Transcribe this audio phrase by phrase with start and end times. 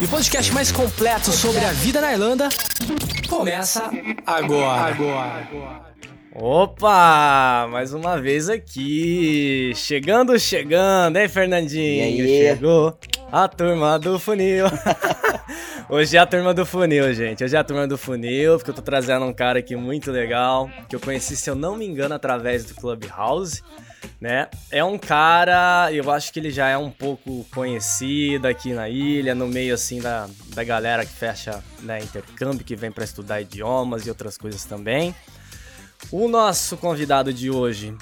[0.00, 2.48] E o podcast mais completo sobre a vida na Irlanda
[3.28, 3.90] começa
[4.26, 4.94] agora.
[4.94, 5.48] agora.
[6.34, 7.68] Opa!
[7.70, 9.72] Mais uma vez aqui.
[9.76, 11.82] Chegando, chegando, hein, Fernandinho?
[11.82, 12.28] E aí?
[12.28, 12.98] Chegou
[13.30, 14.66] a turma do funil.
[15.88, 17.44] Hoje é a turma do funil, gente.
[17.44, 20.68] Hoje é a turma do funil, porque eu tô trazendo um cara aqui muito legal,
[20.88, 23.62] que eu conheci, se eu não me engano, através do Clubhouse,
[24.20, 24.48] né?
[24.70, 29.34] É um cara, eu acho que ele já é um pouco conhecido aqui na ilha,
[29.34, 34.06] no meio, assim, da, da galera que fecha né, intercâmbio, que vem para estudar idiomas
[34.06, 35.14] e outras coisas também.
[36.10, 37.96] O nosso convidado de hoje,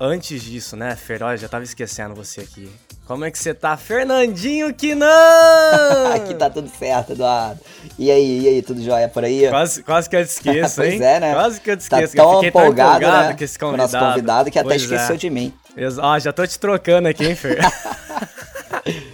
[0.00, 2.70] antes disso, né, Feroz, já tava esquecendo você aqui.
[3.12, 6.12] Como é que você tá, Fernandinho que não?
[6.14, 7.60] Aqui tá tudo certo, Eduardo.
[7.98, 9.48] E aí, e aí, tudo jóia por aí?
[9.50, 11.02] Quase, quase que eu te esqueço, Pois hein?
[11.02, 11.34] é, né?
[11.34, 12.16] Quase que eu te Tá esqueço.
[12.16, 13.34] eu tão fiquei empolgado, tão empolgado né?
[13.36, 13.92] com esse com o convidado.
[13.92, 15.18] nosso convidado que até Pois esqueceu é.
[15.18, 15.52] de mim.
[16.00, 17.58] Ó, já tô te trocando aqui, hein, Fer?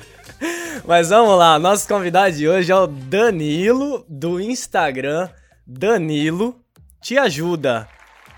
[0.86, 5.28] Mas vamos lá, nosso convidado de hoje é o Danilo, do Instagram.
[5.66, 6.56] Danilo
[7.00, 7.86] te ajuda.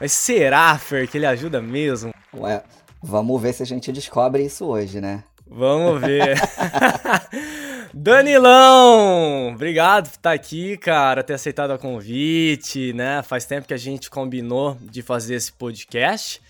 [0.00, 2.12] Mas será, Fer, que ele ajuda mesmo?
[2.34, 2.62] Ué,
[3.02, 5.22] vamos ver se a gente descobre isso hoje, né?
[5.50, 6.38] Vamos ver.
[7.92, 9.52] Danilão!
[9.52, 13.20] Obrigado por estar aqui, cara, ter aceitado o convite, né?
[13.24, 16.40] Faz tempo que a gente combinou de fazer esse podcast.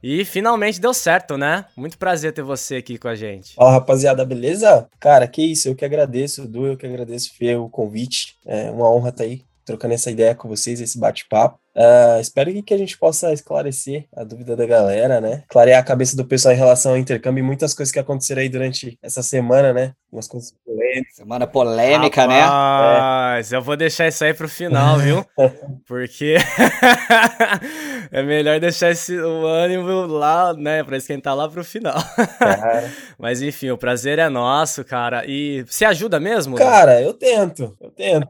[0.00, 1.64] E finalmente deu certo, né?
[1.76, 3.54] Muito prazer ter você aqui com a gente.
[3.54, 4.86] Fala rapaziada, beleza?
[5.00, 8.36] Cara, que isso, eu que agradeço, Du, eu que agradeço, Fê, o convite.
[8.46, 11.58] É uma honra estar aí trocando essa ideia com vocês, esse bate-papo.
[11.76, 15.42] Ah, espero que, a gente possa esclarecer a dúvida da galera, né?
[15.48, 18.48] Clarear a cabeça do pessoal em relação ao intercâmbio e muitas coisas que aconteceram aí
[18.48, 19.92] durante essa semana, né?
[20.12, 21.16] Umas coisas polêmicas.
[21.16, 22.42] Semana polêmica, né?
[22.46, 25.24] Mas eu vou deixar isso aí pro final, viu?
[25.86, 26.36] Porque
[28.12, 30.84] é melhor deixar esse, o ânimo lá, né?
[30.84, 31.96] Pra esquentar lá pro final.
[32.38, 35.24] Cara, Mas enfim, o prazer é nosso, cara.
[35.26, 36.56] E você ajuda mesmo?
[36.56, 38.28] Cara, eu tento, eu tento.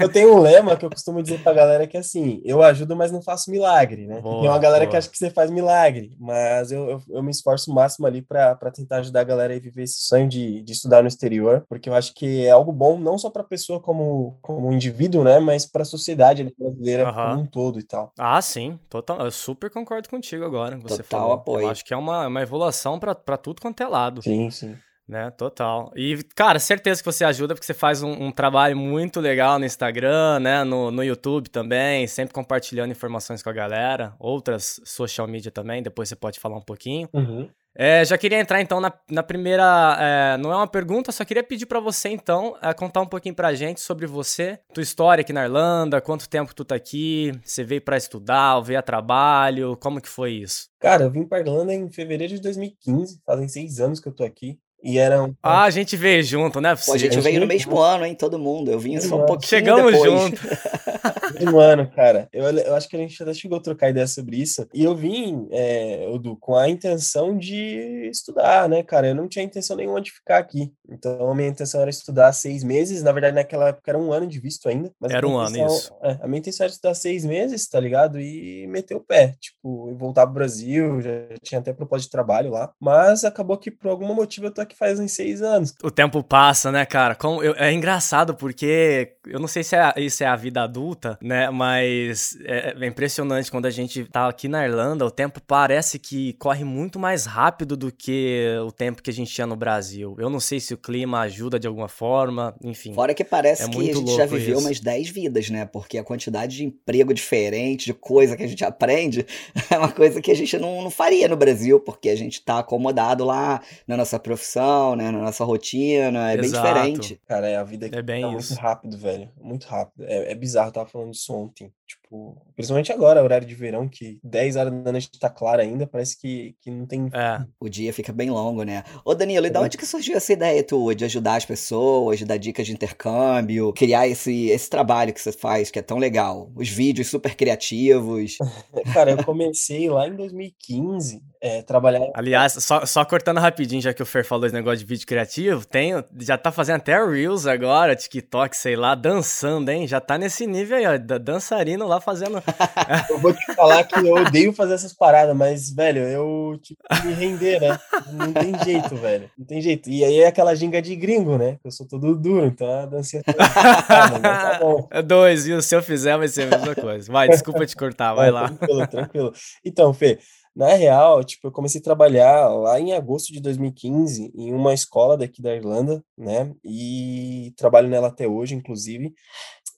[0.00, 2.94] eu tenho um lema que eu costumo dizer pra galera que é assim, eu ajudo,
[2.96, 4.20] mas não faço milagre, né?
[4.20, 4.90] Boa, Tem uma galera boa.
[4.90, 8.22] que acha que você faz milagre, mas eu, eu, eu me esforço o máximo ali
[8.22, 11.64] pra pra tentar ajudar a galera a viver esse sonho de, de estudar no exterior,
[11.68, 15.38] porque eu acho que é algo bom não só pra pessoa como, como indivíduo, né?
[15.38, 18.12] Mas pra sociedade ali brasileira como um todo e tal.
[18.18, 19.20] Ah, sim, total.
[19.20, 20.76] Eu super concordo contigo agora.
[20.78, 21.32] Você Total falou.
[21.34, 21.62] apoio.
[21.66, 24.22] Eu acho que é uma, uma evolução pra tudo quanto é lado.
[24.22, 24.76] Sim, sim.
[25.08, 25.90] Né, total.
[25.96, 29.64] E, cara, certeza que você ajuda porque você faz um, um trabalho muito legal no
[29.64, 30.64] Instagram, né?
[30.64, 36.10] No, no YouTube também, sempre compartilhando informações com a galera, outras social media também, depois
[36.10, 37.08] você pode falar um pouquinho.
[37.14, 37.48] Uhum.
[37.74, 39.96] É, já queria entrar então na, na primeira.
[40.00, 43.36] é, não é uma pergunta, só queria pedir pra você então é, contar um pouquinho
[43.36, 47.62] pra gente sobre você, tua história aqui na Irlanda, quanto tempo tu tá aqui, você
[47.62, 50.68] veio pra estudar, veio a trabalho, como que foi isso?
[50.80, 54.24] Cara, eu vim pra Irlanda em fevereiro de 2015, fazem seis anos que eu tô
[54.24, 54.58] aqui.
[54.82, 55.34] E era um.
[55.42, 56.74] Ah, a gente veio junto, né?
[56.76, 58.14] Pô, a gente veio no mesmo ano, hein?
[58.14, 58.70] Todo mundo.
[58.70, 60.10] Eu vim só um pouquinho Chegamos depois.
[60.22, 60.40] junto.
[61.40, 62.28] Um ano, cara.
[62.32, 64.66] Eu, eu acho que a gente até chegou a trocar ideia sobre isso.
[64.74, 69.08] E eu vim, é, Edu, com a intenção de estudar, né, cara?
[69.08, 70.72] Eu não tinha intenção nenhuma de ficar aqui.
[70.90, 73.02] Então, a minha intenção era estudar seis meses.
[73.02, 74.90] Na verdade, naquela época era um ano de visto ainda.
[75.08, 75.92] Era um ano, intenção- isso.
[76.02, 78.18] é, a minha intenção era estudar seis meses, tá ligado?
[78.18, 79.34] E meter o pé.
[79.38, 81.00] Tipo, e voltar pro Brasil.
[81.00, 81.10] Já
[81.42, 82.72] tinha até proposta de trabalho lá.
[82.80, 85.74] Mas acabou que, por algum motivo, eu tô aqui faz uns seis anos.
[85.82, 87.14] O tempo passa, né, cara?
[87.14, 91.18] Como, eu- é engraçado porque eu não sei se é, isso é a vida adulta,
[91.22, 91.50] né?
[91.50, 96.32] Mas é, é impressionante quando a gente tá aqui na Irlanda, o tempo parece que
[96.34, 100.16] corre muito mais rápido do que o tempo que a gente tinha no Brasil.
[100.18, 102.94] Eu não sei se o clima ajuda de alguma forma, enfim.
[102.94, 104.66] Fora que parece É que a gente já viveu isso.
[104.66, 105.64] umas 10 vidas, né?
[105.66, 109.26] Porque a quantidade de emprego diferente, de coisa que a gente aprende,
[109.70, 112.58] é uma coisa que a gente não, não faria no Brasil, porque a gente tá
[112.58, 114.57] acomodado lá na nossa profissão,
[114.96, 115.10] né?
[115.10, 116.68] Na nossa rotina, é bem Exato.
[116.68, 117.20] diferente.
[117.26, 118.50] Cara, é a vida É bem tá isso.
[118.50, 119.30] muito rápido, velho.
[119.40, 120.04] Muito rápido.
[120.04, 121.72] É, é bizarro, eu tava falando disso ontem.
[121.88, 126.20] Tipo, principalmente agora, horário de verão, que 10 horas da noite tá claro ainda, parece
[126.20, 127.08] que, que não tem.
[127.14, 127.42] É.
[127.58, 128.84] O dia fica bem longo, né?
[129.06, 129.64] Ô Danilo, e da Sim.
[129.64, 133.72] onde que surgiu essa ideia tua de ajudar as pessoas, de dar dicas de intercâmbio,
[133.72, 136.52] criar esse, esse trabalho que você faz, que é tão legal?
[136.54, 138.36] Os vídeos super criativos.
[138.92, 142.10] Cara, eu comecei lá em 2015, é, trabalhar.
[142.12, 145.66] Aliás, só, só cortando rapidinho, já que o Fer falou esse negócio de vídeo criativo,
[145.66, 149.86] tem, já tá fazendo até Reels agora, TikTok, sei lá, dançando, hein?
[149.86, 152.42] Já tá nesse nível aí, ó, da dançarina indo lá fazendo.
[153.08, 156.76] eu vou te falar que eu odeio fazer essas paradas, mas, velho, eu que
[157.06, 157.78] me render, né?
[158.12, 159.30] Não tem jeito, velho.
[159.38, 159.88] Não tem jeito.
[159.88, 161.58] E aí é aquela ginga de gringo, né?
[161.64, 164.88] Eu sou todo duro, então a dancinha tá, tá bom.
[164.90, 167.10] É dois, e se eu fizer vai ser a mesma coisa.
[167.12, 168.48] Vai, desculpa te cortar, vai lá.
[168.48, 169.32] Tranquilo, tranquilo.
[169.64, 170.18] Então, Fê,
[170.58, 175.16] na real, tipo, eu comecei a trabalhar lá em agosto de 2015 em uma escola
[175.16, 176.52] daqui da Irlanda, né?
[176.64, 179.14] E trabalho nela até hoje, inclusive.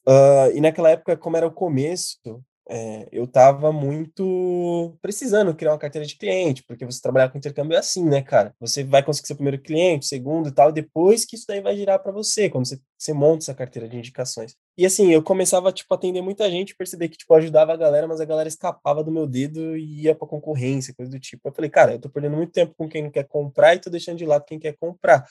[0.06, 2.43] Uh, e naquela época, como era o começo,
[2.73, 7.75] é, eu estava muito precisando criar uma carteira de cliente, porque você trabalhar com intercâmbio
[7.75, 8.55] é assim, né, cara?
[8.61, 12.00] Você vai conseguir seu primeiro cliente, segundo e tal, depois que isso daí vai girar
[12.00, 14.55] para você, quando você, você monta essa carteira de indicações.
[14.79, 18.06] E assim, eu começava, tipo, a atender muita gente, perceber que, tipo, ajudava a galera,
[18.06, 21.49] mas a galera escapava do meu dedo e ia pra concorrência, coisa do tipo.
[21.49, 23.91] Eu falei, cara, eu tô perdendo muito tempo com quem não quer comprar e tô
[23.91, 25.26] deixando de lado quem quer comprar.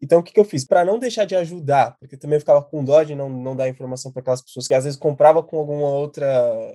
[0.00, 0.64] Então, o que, que eu fiz?
[0.64, 3.68] Para não deixar de ajudar, porque também eu ficava com dó de não, não dar
[3.68, 6.26] informação para aquelas pessoas que às vezes compravam com alguma outra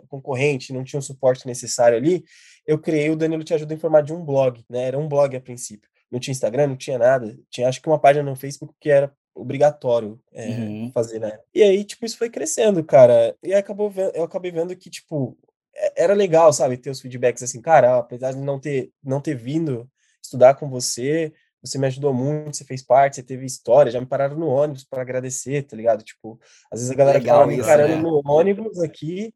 [0.09, 2.23] concorrente, não tinham o suporte necessário ali,
[2.67, 4.83] eu criei o Danilo Te Ajuda em formato de um blog, né?
[4.83, 5.89] Era um blog a princípio.
[6.11, 7.37] Não tinha Instagram, não tinha nada.
[7.49, 10.91] Tinha acho que uma página no Facebook que era obrigatório é, uhum.
[10.93, 11.39] fazer, né?
[11.53, 13.35] E aí, tipo, isso foi crescendo, cara.
[13.43, 15.37] E aí acabou eu acabei vendo que, tipo,
[15.75, 19.35] é, era legal, sabe, ter os feedbacks assim, cara, apesar de não ter, não ter
[19.35, 19.89] vindo
[20.21, 21.33] estudar com você,
[21.63, 24.83] você me ajudou muito, você fez parte, você teve história, já me pararam no ônibus
[24.83, 26.03] para agradecer, tá ligado?
[26.03, 26.39] Tipo,
[26.71, 28.01] às vezes a galera Legal me encarando né?
[28.01, 29.33] no ônibus aqui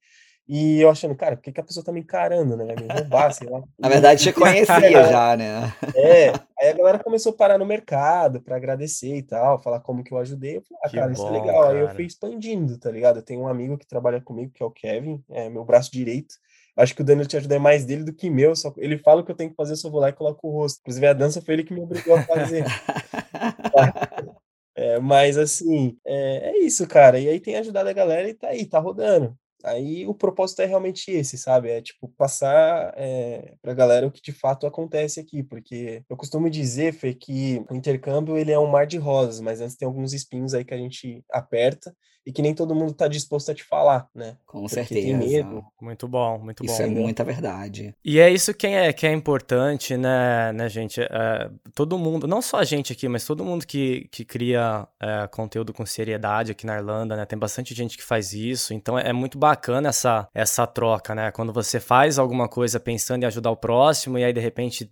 [0.48, 2.74] e eu achando, cara, por que, que a pessoa tá me encarando, né?
[2.74, 3.62] Me roubar, sei lá.
[3.78, 5.74] Na verdade, te conhecia já, né?
[5.94, 6.30] É,
[6.60, 10.14] aí a galera começou a parar no mercado para agradecer e tal, falar como que
[10.14, 10.58] eu ajudei.
[10.58, 11.62] Eu falei, ah, cara, bom, isso é legal.
[11.64, 11.74] Cara.
[11.74, 13.18] Aí eu fui expandindo, tá ligado?
[13.18, 16.36] Eu tenho um amigo que trabalha comigo, que é o Kevin, é meu braço direito.
[16.78, 18.56] Acho que o Danilo te ajuda é mais dele do que meu.
[18.56, 20.48] Só ele fala o que eu tenho que fazer, eu só vou lá e coloco
[20.48, 20.80] o rosto.
[20.82, 22.64] Inclusive, a dança foi ele que me obrigou a fazer.
[24.76, 27.20] é, mas assim, é, é, isso, cara.
[27.20, 29.36] E aí tem ajudado a galera e tá aí, tá rodando.
[29.64, 31.70] Aí o propósito é realmente esse, sabe?
[31.72, 36.50] É tipo passar é, pra galera o que de fato acontece aqui, porque eu costumo
[36.50, 40.14] dizer, Fê, que o intercâmbio ele é um mar de rosas, mas antes tem alguns
[40.14, 41.94] espinhos aí que a gente aperta
[42.28, 44.36] e que nem todo mundo está disposto a te falar, né?
[44.46, 45.02] Com Porque certeza.
[45.02, 45.64] Tem medo.
[45.80, 46.84] Muito bom, muito isso bom.
[46.84, 47.96] Isso é muita verdade.
[48.04, 51.00] E é isso que é, que é importante, né, né gente?
[51.00, 55.26] É, todo mundo, não só a gente aqui, mas todo mundo que, que cria é,
[55.28, 57.26] conteúdo com seriedade aqui na Irlanda, né?
[57.26, 61.32] Tem bastante gente que faz isso, então é, é muito bacana essa, essa troca, né?
[61.32, 64.92] Quando você faz alguma coisa pensando em ajudar o próximo e aí de repente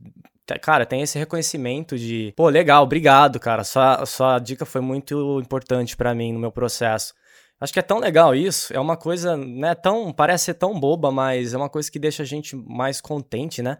[0.61, 3.63] cara, tem esse reconhecimento de, pô, legal, obrigado, cara.
[3.63, 7.13] Sua, sua dica foi muito importante para mim no meu processo.
[7.59, 11.09] Acho que é tão legal isso, é uma coisa, né, tão, parece ser tão boba,
[11.11, 13.77] mas é uma coisa que deixa a gente mais contente, né?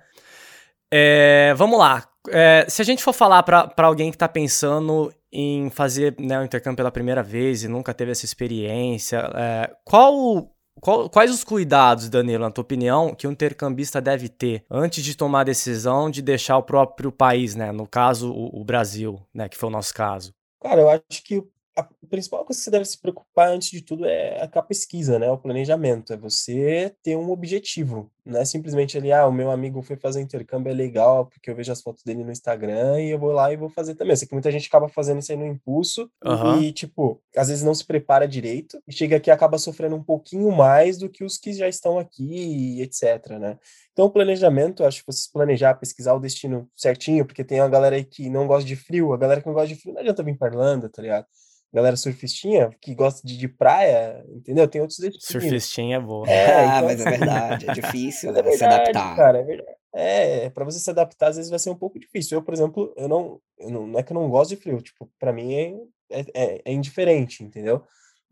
[0.91, 5.69] É, vamos lá, é, se a gente for falar para alguém que está pensando em
[5.69, 10.49] fazer né, o intercâmbio pela primeira vez e nunca teve essa experiência, é, qual,
[10.79, 15.15] qual, quais os cuidados, Danilo, na tua opinião, que um intercambista deve ter antes de
[15.15, 17.71] tomar a decisão de deixar o próprio país, né?
[17.71, 19.49] No caso, o, o Brasil, né?
[19.49, 20.33] Que foi o nosso caso.
[20.61, 21.43] Cara, eu acho que
[21.75, 25.29] a principal coisa que você deve se preocupar antes de tudo é a pesquisa, né?
[25.29, 26.13] O planejamento.
[26.13, 28.09] É você ter um objetivo.
[28.25, 31.55] Não é simplesmente ali, ah, o meu amigo foi fazer intercâmbio, é legal, porque eu
[31.55, 34.13] vejo as fotos dele no Instagram e eu vou lá e vou fazer também.
[34.13, 36.61] Eu sei que muita gente acaba fazendo isso aí no impulso uhum.
[36.61, 40.03] e, tipo, às vezes não se prepara direito e chega aqui e acaba sofrendo um
[40.03, 43.59] pouquinho mais do que os que já estão aqui, etc, né?
[43.91, 47.95] Então, o planejamento, acho que vocês planejar, pesquisar o destino certinho, porque tem uma galera
[47.95, 50.23] aí que não gosta de frio, a galera que não gosta de frio não adianta
[50.23, 51.27] vir para Irlanda, tá ligado?
[51.73, 54.67] Galera surfistinha que gosta de, de praia, entendeu?
[54.67, 55.25] Tem outros destinos.
[55.25, 56.29] Surfistinha é boa.
[56.29, 59.15] É, ah, então, mas é verdade, é difícil é verdade, se adaptar.
[59.15, 59.77] Cara, é verdade.
[59.93, 62.37] É, para você se adaptar, às vezes vai ser um pouco difícil.
[62.37, 64.81] Eu, por exemplo, eu não, eu não, não é que eu não gosto de frio,
[64.81, 65.73] tipo, para mim é,
[66.11, 67.81] é, é, é indiferente, entendeu?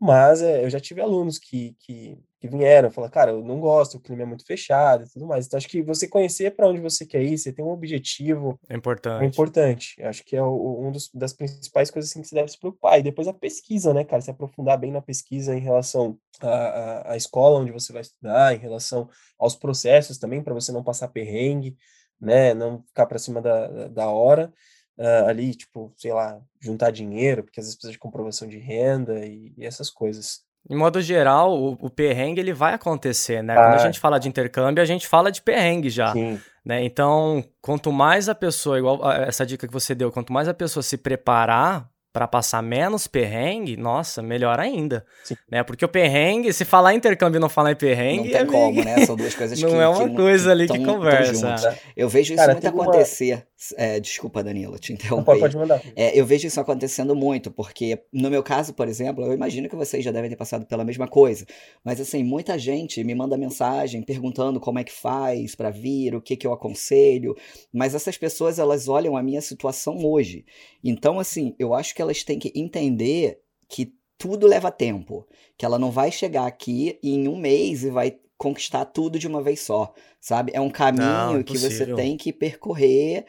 [0.04, 3.96] Mas é, eu já tive alunos que, que, que vieram falar, cara, eu não gosto,
[3.96, 5.46] o clima é muito fechado e tudo mais.
[5.46, 8.60] Então, acho que você conhecer para onde você quer ir, você tem um objetivo.
[8.68, 9.22] É importante.
[9.22, 10.02] É importante.
[10.02, 13.00] Acho que é o, um dos, das principais coisas assim, que você deve se preocupar.
[13.00, 14.20] E depois a pesquisa, né, cara?
[14.20, 18.58] Se aprofundar bem na pesquisa em relação à, à escola onde você vai estudar, em
[18.58, 19.08] relação
[19.38, 21.78] aos processos também, para você não passar perrengue,
[22.20, 22.52] né?
[22.52, 24.52] Não ficar para cima da, da hora
[24.98, 29.24] uh, ali, tipo, sei lá, juntar dinheiro, porque às vezes precisa de comprovação de renda
[29.26, 30.42] e, e essas coisas.
[30.68, 33.54] Em modo geral, o, o, perrengue ele vai acontecer, né?
[33.54, 33.64] Ah.
[33.64, 36.12] Quando a gente fala de intercâmbio, a gente fala de perrengue já.
[36.12, 36.40] Sim.
[36.64, 36.82] Né?
[36.84, 40.82] Então, quanto mais a pessoa, igual essa dica que você deu, quanto mais a pessoa
[40.82, 45.04] se preparar para passar menos perrengue, nossa, melhor ainda.
[45.24, 45.36] Sim.
[45.50, 45.64] Né?
[45.64, 48.30] Porque o perrengue, se falar intercâmbio e não falar em perrengue.
[48.30, 49.04] Não tem é como, né?
[49.04, 51.76] São duas coisas não que Não é uma que, coisa ali que, que conversa.
[51.96, 53.42] Eu vejo isso Cara, muito acontecer, uma...
[53.76, 55.24] É, desculpa, Danilo, te interromper.
[55.24, 55.82] Pode, pode mandar.
[55.96, 59.76] É, eu vejo isso acontecendo muito, porque no meu caso, por exemplo, eu imagino que
[59.76, 61.46] vocês já devem ter passado pela mesma coisa.
[61.84, 66.20] Mas assim, muita gente me manda mensagem perguntando como é que faz para vir, o
[66.20, 67.34] que que eu aconselho.
[67.72, 70.44] Mas essas pessoas, elas olham a minha situação hoje.
[70.82, 75.26] Então, assim, eu acho que elas têm que entender que tudo leva tempo.
[75.56, 79.42] Que ela não vai chegar aqui em um mês e vai conquistar tudo de uma
[79.42, 80.52] vez só, sabe?
[80.54, 83.24] É um caminho Não, que você tem que percorrer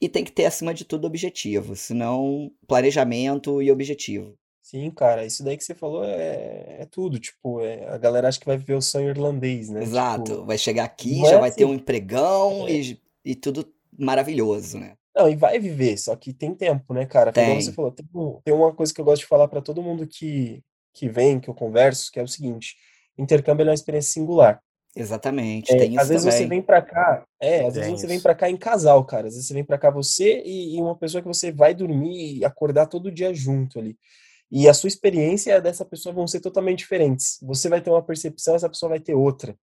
[0.00, 1.74] e tem que ter, acima de tudo, objetivo.
[1.76, 4.36] Senão, planejamento e objetivo.
[4.62, 7.18] Sim, cara, isso daí que você falou é, é tudo.
[7.18, 9.82] Tipo, é- a galera acha que vai viver o sonho irlandês, né?
[9.82, 10.32] Exato.
[10.32, 11.76] Tipo, vai chegar aqui, já é vai ter um assim.
[11.80, 12.72] empregão É.
[12.72, 13.66] e, e tudo
[13.98, 14.94] maravilhoso, né?
[15.16, 17.32] Não, e vai viver, só que tem tempo, né, cara?
[17.32, 17.60] Como Tem.
[17.60, 18.06] você falou, tem,
[18.44, 20.62] tem uma coisa que eu gosto de falar pra todo mundo que,
[20.94, 22.76] que vem, que eu converso, que é o seguinte:
[23.16, 24.62] intercâmbio é uma experiência singular.
[24.98, 25.72] Exatamente.
[25.72, 26.48] É, tem isso às vezes você também.
[26.48, 28.22] vem pra cá, é, às vezes Tem você vem isso.
[28.22, 29.28] pra cá em casal, cara.
[29.28, 32.38] Às vezes você vem pra cá você e, e uma pessoa que você vai dormir
[32.38, 33.96] e acordar todo dia junto ali.
[34.50, 37.38] E a sua experiência e a dessa pessoa vão ser totalmente diferentes.
[37.42, 39.54] Você vai ter uma percepção, essa pessoa vai ter outra.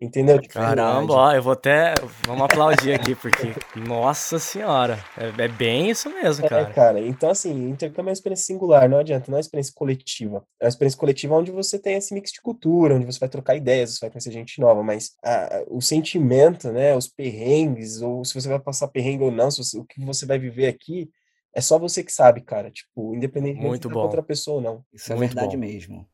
[0.00, 0.40] Entendeu?
[0.40, 1.92] Tipo, Caramba, ó, eu vou até.
[2.26, 3.52] Vamos aplaudir aqui, porque.
[3.76, 4.98] Nossa senhora.
[5.14, 6.72] É, é bem isso mesmo, É, cara.
[6.72, 10.42] cara, então assim, intercâmbio é uma experiência singular, não adianta, não é uma experiência coletiva.
[10.58, 13.56] É uma experiência coletiva onde você tem esse mix de cultura, onde você vai trocar
[13.56, 18.32] ideias, você vai conhecer gente nova, mas a- o sentimento, né, os perrengues, ou se
[18.32, 21.10] você vai passar perrengue ou não, se você- o que você vai viver aqui,
[21.54, 24.84] é só você que sabe, cara, tipo, independentemente Muito se tá outra pessoa ou não.
[24.94, 25.60] Isso é Muito verdade bom.
[25.60, 26.06] mesmo.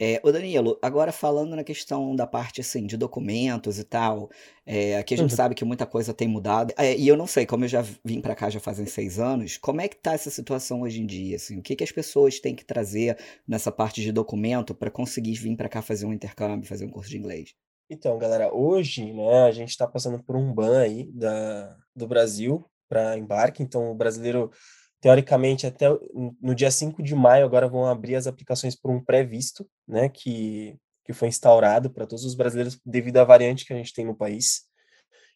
[0.00, 4.30] É, ô Danilo, agora falando na questão da parte assim de documentos e tal,
[4.66, 5.34] é, aqui a gente Uhum.
[5.34, 6.72] sabe que muita coisa tem mudado.
[6.78, 9.56] É, e eu não sei, como eu já vim pra cá já fazem seis anos,
[9.58, 11.36] como é que tá essa situação hoje em dia?
[11.36, 15.34] Assim, o que que as pessoas têm que trazer nessa parte de documento para conseguir
[15.34, 17.54] vir pra cá fazer um intercâmbio, fazer um curso de inglês?
[17.90, 22.64] Então, galera, hoje, né, a gente está passando por um ban aí da, do Brasil
[22.88, 24.50] para embarque, então o brasileiro,
[25.02, 25.86] teoricamente, até
[26.40, 30.76] no dia 5 de maio, agora vão abrir as aplicações por um pré-visto, né, que,
[31.04, 34.14] que foi instaurado para todos os brasileiros devido à variante que a gente tem no
[34.14, 34.62] país.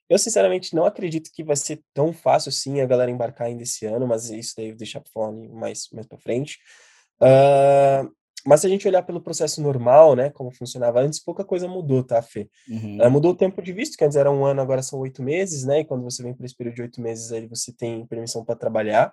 [0.08, 3.85] Eu, sinceramente, não acredito que vai ser tão fácil assim a galera embarcar ainda esse
[3.85, 6.58] ano, mas isso daí eu vou deixar para falar mais, mais para frente.
[7.20, 8.08] Ah,
[8.46, 12.04] mas se a gente olhar pelo processo normal, né, como funcionava antes, pouca coisa mudou,
[12.04, 12.49] tá, Fê?
[12.68, 12.99] Uhum.
[13.00, 15.64] Ah, mudou o tempo de visto, que antes era um ano, agora são oito meses,
[15.64, 15.80] né?
[15.80, 18.54] E quando você vem para esse período de oito meses, aí você tem permissão para
[18.54, 19.12] trabalhar.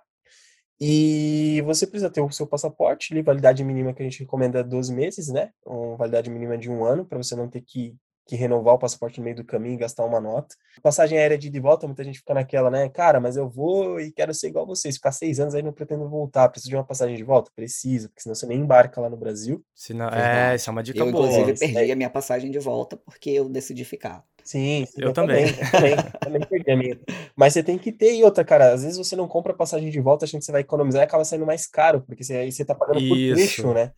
[0.80, 4.62] E você precisa ter o seu passaporte, ali, validade mínima que a gente recomenda é
[4.62, 5.50] 12 meses, né?
[5.64, 7.94] Uma validade mínima de um ano, para você não ter que,
[8.26, 10.54] que renovar o passaporte no meio do caminho e gastar uma nota.
[10.82, 12.88] Passagem aérea de ida e volta, muita gente fica naquela, né?
[12.88, 16.08] Cara, mas eu vou e quero ser igual vocês, ficar seis anos aí não pretendo
[16.08, 16.48] voltar.
[16.48, 17.52] Preciso de uma passagem de volta?
[17.54, 19.64] Precisa, porque senão você nem embarca lá no Brasil.
[19.74, 21.26] Se não, é, isso é uma dica Eu, boa.
[21.26, 24.24] inclusive, isso perdi a minha passagem de volta porque eu decidi ficar.
[24.44, 25.46] Sim, Eu também.
[25.72, 27.00] também, também perdi a minha.
[27.34, 28.74] Mas você tem que ter e outra, cara.
[28.74, 31.24] Às vezes você não compra passagem de volta, achando que você vai economizar e acaba
[31.24, 33.34] saindo mais caro, porque você, aí você tá pagando por Isso.
[33.34, 33.92] trecho, né?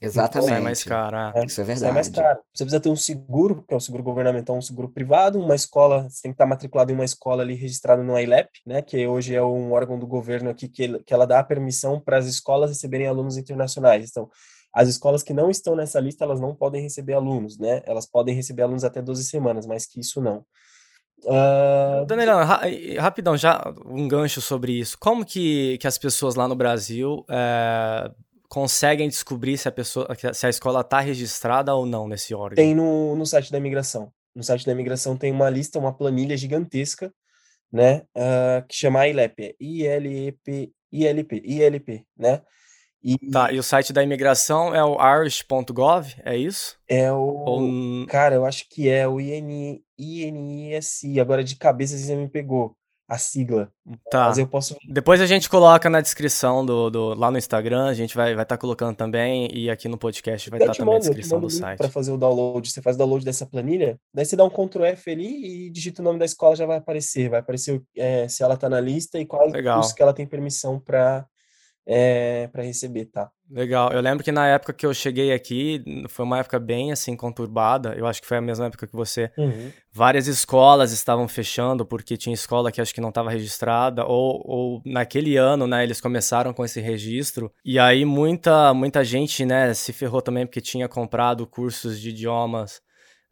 [0.00, 0.48] Exatamente.
[0.48, 1.16] Sai mais caro.
[1.16, 1.32] ah.
[1.34, 2.28] É, Isso é Sai mais verdade.
[2.28, 2.40] caro.
[2.52, 6.08] Você precisa ter um seguro, que é um seguro governamental, um seguro privado, uma escola,
[6.08, 8.82] você tem que estar matriculado em uma escola ali registrada no ILEP, né?
[8.82, 12.18] Que hoje é um órgão do governo aqui que, que ela dá a permissão para
[12.18, 14.10] as escolas receberem alunos internacionais.
[14.10, 14.28] Então,
[14.74, 17.82] as escolas que não estão nessa lista, elas não podem receber alunos, né?
[17.84, 20.44] Elas podem receber alunos até 12 semanas, mas que isso não.
[22.06, 22.62] Danilo, ra-
[22.98, 24.96] rapidão, já um gancho sobre isso.
[24.98, 28.10] Como que, que as pessoas lá no Brasil é,
[28.48, 32.56] conseguem descobrir se a pessoa, se a escola está registrada ou não nesse órgão?
[32.56, 34.12] Tem no, no site da imigração.
[34.34, 37.12] No site da imigração tem uma lista, uma planilha gigantesca,
[37.70, 38.02] né?
[38.16, 42.42] ah, que chama ILEP, I-L-E-P, ILP, ILP, né?
[43.04, 46.76] E Tá, e o site da imigração é o irish.gov, é isso?
[46.88, 47.66] é Ou o.
[47.66, 51.20] n- Cara, eu acho que é o IN, INISI.
[51.20, 52.76] Agora de cabeça você me pegou
[53.08, 53.70] a sigla.
[54.10, 54.28] tá.
[54.28, 54.74] Mas eu posso.
[54.88, 58.44] Depois a gente coloca na descrição do, do- lá no Instagram, a gente vai vai
[58.44, 61.50] estar colocando também e aqui no podcast vai estar te também a mando, descrição do
[61.50, 61.78] site.
[61.78, 62.70] para fazer o download.
[62.70, 66.00] Você faz o download dessa planilha, daí você dá um Ctrl F ali e digita
[66.00, 67.28] o nome da escola, já vai aparecer.
[67.28, 69.76] Vai aparecer é, se ela tá na lista e quais Legal.
[69.76, 71.26] cursos que ela tem permissão para
[71.86, 73.30] é, para receber, tá?
[73.50, 73.92] Legal.
[73.92, 77.94] Eu lembro que na época que eu cheguei aqui, foi uma época bem assim conturbada.
[77.94, 79.30] Eu acho que foi a mesma época que você.
[79.92, 84.82] Várias escolas estavam fechando porque tinha escola que acho que não estava registrada ou, ou
[84.86, 89.92] naquele ano, né, eles começaram com esse registro e aí muita muita gente, né, se
[89.92, 92.80] ferrou também porque tinha comprado cursos de idiomas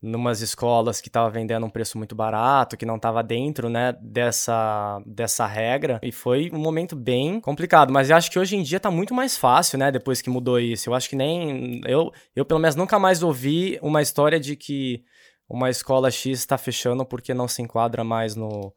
[0.02, 5.02] numas escolas que estava vendendo um preço muito barato, que não estava dentro, né, dessa,
[5.04, 8.80] dessa regra, e foi um momento bem complicado, mas eu acho que hoje em dia
[8.80, 10.88] tá muito mais fácil, né, depois que mudou isso.
[10.88, 15.04] Eu acho que nem eu, eu pelo menos nunca mais ouvi uma história de que
[15.49, 18.73] uma escola X está fechando porque não se enquadra mais no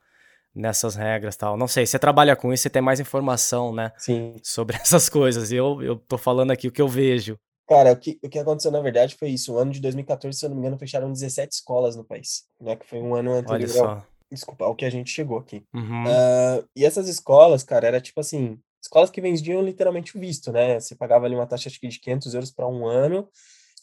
[0.55, 1.57] nessas regras tal.
[1.57, 3.91] Não sei, você trabalha com isso, você tem mais informação, né?
[3.97, 4.35] Sim.
[4.43, 5.51] Sobre essas coisas.
[5.51, 7.39] Eu, eu tô falando aqui o que eu vejo.
[7.73, 9.51] Cara, o que, o que aconteceu na verdade foi isso.
[9.51, 12.75] O ano de 2014, se eu não me engano, fecharam 17 escolas no país, né?
[12.75, 13.67] Que foi um ano anterior.
[13.67, 14.05] Só.
[14.31, 15.65] Desculpa, ao que a gente chegou aqui.
[15.73, 16.03] Uhum.
[16.03, 20.79] Uh, e essas escolas, cara, era tipo assim, escolas que vendiam literalmente o visto, né?
[20.79, 23.27] Você pagava ali uma taxa acho que de 500 euros para um ano.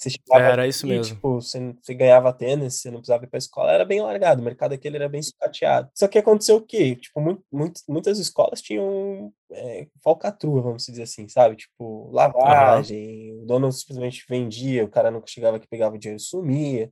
[0.00, 1.14] Você chegava Era isso aqui, mesmo.
[1.14, 4.40] Tipo, você, você ganhava tênis, você não precisava ir pra escola, era bem largado.
[4.40, 5.90] O mercado aquele era bem sucateado.
[5.94, 6.96] Só que aconteceu o quê?
[6.96, 11.54] Tipo, muito, muito, muitas escolas tinham é, falcatrua, vamos dizer assim, sabe?
[11.54, 16.24] Tipo, lavagem, o dono simplesmente vendia, o cara nunca chegava aqui, pegava o dinheiro e
[16.24, 16.90] sumia.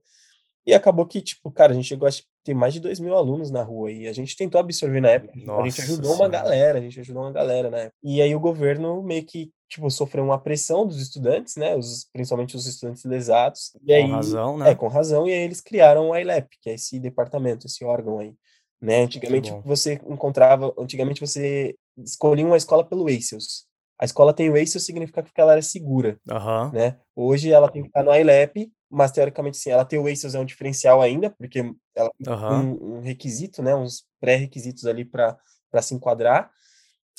[0.69, 2.11] E acabou que, tipo, cara, a gente chegou a
[2.45, 5.33] ter mais de 2 mil alunos na rua e a gente tentou absorver na época.
[5.33, 6.31] a gente Nossa ajudou uma Senhora.
[6.31, 7.95] galera, a gente ajudou uma galera na época.
[8.03, 11.75] E aí o governo meio que, tipo, sofreu uma pressão dos estudantes, né?
[11.75, 13.73] Os, principalmente os estudantes lesados.
[13.83, 14.71] E aí, Com razão, né?
[14.71, 15.27] É, com razão.
[15.27, 18.35] E aí eles criaram o ILEP, que é esse departamento, esse órgão aí.
[18.79, 19.05] Né?
[19.05, 23.65] Antigamente você encontrava, antigamente você escolhia uma escola pelo ACES.
[23.99, 26.71] A escola tem o ACES, significa que ela era segura Aham.
[26.75, 26.99] né?
[27.17, 30.39] Hoje ela tem que estar no ILEP, mas teoricamente sim, ela tem o ACES é
[30.39, 31.61] um diferencial ainda, porque
[31.95, 32.77] ela tem Aham.
[32.81, 33.75] um, um requisito, né?
[33.75, 35.37] Uns pré-requisitos ali para
[35.83, 36.51] se enquadrar,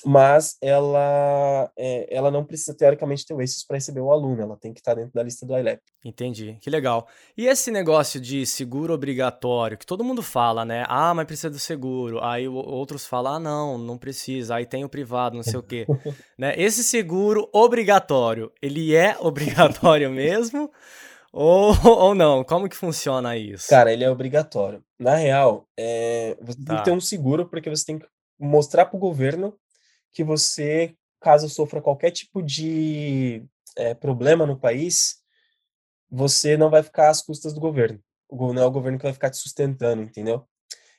[0.06, 4.58] mas ela é, ela não precisa teoricamente ter o ACES para receber o aluno, ela
[4.58, 5.82] tem que estar dentro da lista do ILEP.
[6.06, 7.08] Entendi, que legal.
[7.38, 10.86] E esse negócio de seguro obrigatório, que todo mundo fala, né?
[10.88, 12.24] Ah, mas precisa do seguro.
[12.24, 14.56] Aí outros falam, ah, não, não precisa.
[14.56, 15.86] Aí tem o privado, não sei o quê.
[16.38, 16.54] né?
[16.58, 20.72] Esse seguro obrigatório, ele é obrigatório mesmo?
[21.32, 22.44] Ou, ou não?
[22.44, 23.68] Como que funciona isso?
[23.70, 24.84] Cara, ele é obrigatório.
[24.98, 26.78] Na real, é, você tem Tá.
[26.78, 28.08] que ter um seguro porque você tem que
[28.40, 29.58] mostrar para o governo
[30.12, 33.44] que você, caso sofra qualquer tipo de
[33.78, 35.18] é, problema no país,
[36.10, 38.00] você não vai ficar às custas do governo.
[38.32, 40.46] Não é o governo que vai ficar te sustentando, entendeu?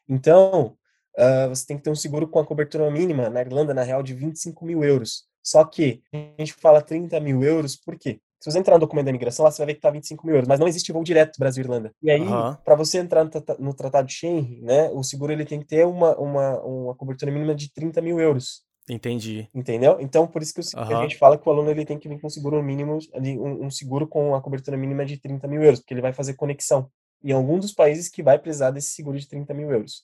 [0.09, 0.77] Então,
[1.17, 4.03] ah, você tem que ter um seguro com a cobertura mínima na Irlanda, na real,
[4.03, 5.25] de 25 mil euros.
[5.43, 8.21] Só que a gente fala 30 mil euros, por quê?
[8.41, 10.35] Se você entrar no documento da imigração, lá você vai ver que tá 25 mil
[10.35, 11.93] euros, mas não existe voo direto Brasil-Irlanda.
[12.03, 12.59] E aí, Aham.
[12.65, 15.67] para você entrar no, trata- no Tratado de Schengen, né, o seguro ele tem que
[15.67, 18.63] ter uma, uma, uma cobertura mínima de 30 mil euros.
[18.89, 19.47] Entendi.
[19.55, 19.99] Entendeu?
[20.01, 22.19] Então, por isso que o- a gente fala que o aluno ele tem que vir
[22.19, 25.81] com um seguro mínimo, um, um seguro com a cobertura mínima de 30 mil euros,
[25.81, 26.91] porque ele vai fazer conexão
[27.23, 29.99] em algum dos países que vai precisar desse seguro de 30 mil euros.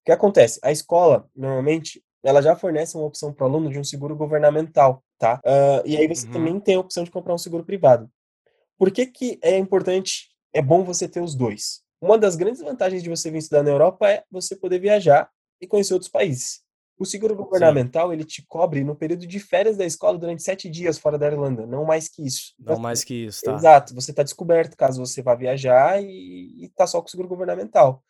[0.00, 0.58] O que acontece?
[0.64, 5.04] A escola, normalmente, ela já fornece uma opção para o aluno de um seguro governamental,
[5.18, 5.40] tá?
[5.44, 6.32] Ah, e aí você Uhum.
[6.32, 8.10] também tem a opção de comprar um seguro privado.
[8.78, 11.82] Por que que é importante, é bom você ter os dois?
[12.00, 15.66] Uma das grandes vantagens de você vir estudar na Europa é você poder viajar e
[15.66, 16.62] conhecer outros países.
[16.98, 20.96] O seguro governamental, ele te cobre no período de férias da escola durante sete dias
[20.96, 22.54] fora da Irlanda, não mais que isso.
[22.58, 23.54] Não mais que isso, tá?
[23.54, 28.02] Exato, você está descoberto caso você vá viajar e está só com o seguro governamental.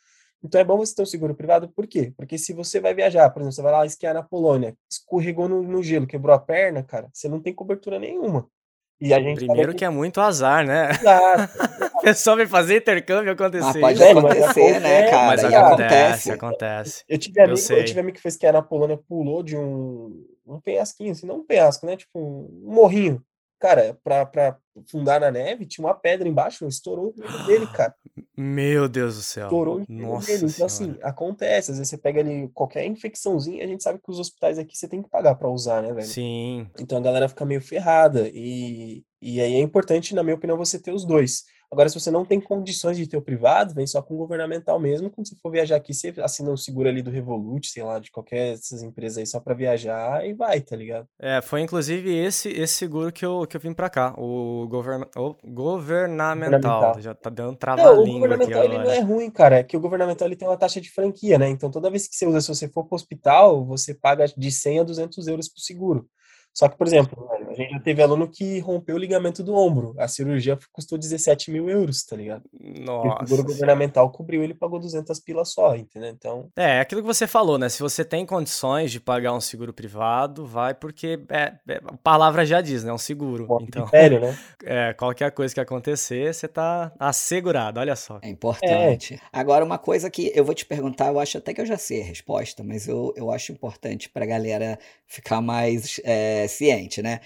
[0.44, 2.12] Então é bom você ter um seguro privado, por quê?
[2.16, 5.62] Porque se você vai viajar, por exemplo, você vai lá esquiar na Polônia, escorregou no,
[5.62, 8.46] no gelo, quebrou a perna, cara, você não tem cobertura nenhuma.
[9.00, 10.90] E a gente Primeiro que é muito azar, né?
[10.90, 11.58] Exato.
[11.94, 15.26] A pessoa vem fazer intercâmbio e acontecer Mas pode acontecer, né, acontece, cara?
[15.26, 17.04] Mas E acontece, acontece.
[17.08, 17.84] Eu tive, amigo, eu, sei.
[17.84, 21.44] tive amigo que foi esquiar na Polônia, pulou de um, um penhasquinho, assim, não um
[21.44, 21.96] penhasco, né?
[21.96, 23.24] Tipo um morrinho.
[23.64, 24.58] Cara, pra, pra
[24.90, 27.94] fundar na neve, tinha uma pedra embaixo, estourou o joelho dele, cara.
[28.36, 29.44] Meu Deus do céu.
[29.44, 30.52] Estourou o joelho Nossa dele.
[30.52, 31.70] Então, assim, acontece.
[31.70, 34.86] Às vezes você pega ali qualquer infecçãozinha, a gente sabe que os hospitais aqui você
[34.86, 36.06] tem que pagar pra usar, né, velho?
[36.06, 38.28] Sim, Então a galera fica meio ferrada.
[38.34, 41.44] E, e aí é importante, na minha opinião, você ter os dois.
[41.74, 44.78] Agora, se você não tem condições de ter o privado, vem só com o governamental
[44.78, 45.10] mesmo.
[45.10, 48.12] Quando você for viajar aqui, você assina o seguro ali do Revolut, sei lá, de
[48.12, 51.08] qualquer dessas empresas aí só pra viajar e vai, tá ligado?
[51.20, 55.04] É, foi inclusive esse esse seguro que eu, que eu vim pra cá, o, govern,
[55.16, 56.44] o governamental.
[56.44, 57.00] Governamental.
[57.00, 59.58] Já tá dando Não, o trava-língua aqui governamental ele não é ruim, cara.
[59.58, 61.48] É que o governamental ele tem uma taxa de franquia, né?
[61.48, 64.78] Então toda vez que você usa, se você for pro hospital, você paga de 100
[64.78, 66.08] a 200 euros pro seguro.
[66.54, 69.94] Só que, por exemplo, a gente já teve aluno que rompeu o ligamento do ombro.
[69.98, 72.42] A cirurgia custou 17 mil euros, tá ligado?
[72.60, 73.26] E o Nossa.
[73.26, 76.10] seguro governamental cobriu, ele pagou 200 pilas só, entendeu?
[76.10, 77.68] Então, É, é aquilo que você falou, né?
[77.68, 82.44] Se você tem condições de pagar um seguro privado, vai porque é, é- a palavra
[82.44, 82.92] já diz, né?
[82.92, 83.46] Um seguro.
[83.46, 84.36] bom Então, critério, né?
[84.64, 88.18] é, qualquer coisa que acontecer, você tá assegurado, olha só.
[88.22, 89.20] É importante.
[89.32, 92.02] Agora, uma coisa que eu vou te perguntar, eu acho até que eu já sei
[92.02, 97.20] a resposta, mas eu, eu acho importante pra galera ficar mais é, ciente, né?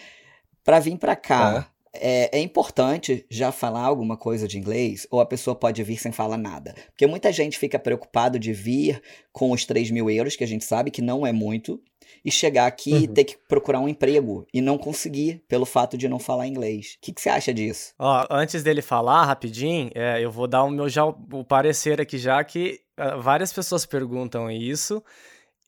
[0.69, 5.25] Pra vir pra cá, é, é importante já falar alguma coisa de inglês ou a
[5.25, 6.75] pessoa pode vir sem falar nada?
[6.91, 9.01] Porque muita gente fica preocupado de vir
[9.33, 11.81] com os 3 mil euros, que a gente sabe que não é muito,
[12.23, 13.15] e chegar aqui e Uhum.
[13.15, 16.99] ter que procurar um emprego e não conseguir pelo fato de não falar inglês.
[16.99, 17.95] O que, que você acha disso?
[17.99, 22.19] Ó, antes dele falar rapidinho, é, eu vou dar o meu já o parecer aqui
[22.19, 25.03] já que ah, várias pessoas perguntam isso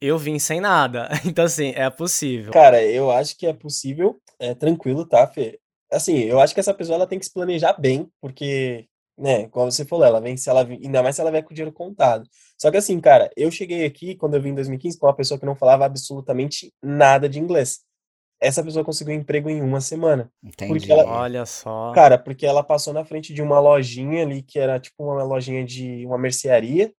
[0.01, 1.09] eu vim sem nada.
[1.25, 2.53] Então, assim, é possível.
[2.53, 5.59] Cara, eu acho que é possível, é tranquilo, tá, Fê?
[5.93, 8.87] Assim, eu acho que essa pessoa ela tem que se planejar bem, porque,
[9.19, 11.55] né, como você falou, ela vem, se ela, ainda mais se ela vier com o
[11.55, 12.29] dinheiro contado.
[12.61, 15.39] Só que assim, cara, eu cheguei aqui, quando eu vim em 2015, com uma pessoa
[15.39, 17.81] que não falava absolutamente nada de inglês
[18.41, 20.33] essa pessoa conseguiu um emprego em uma semana.
[20.43, 20.73] Entendi.
[20.73, 21.93] Porque ela, Olha só.
[21.93, 25.63] cara, porque ela passou na frente de uma lojinha ali, que era tipo uma lojinha
[25.65, 26.91] de uma mercearia,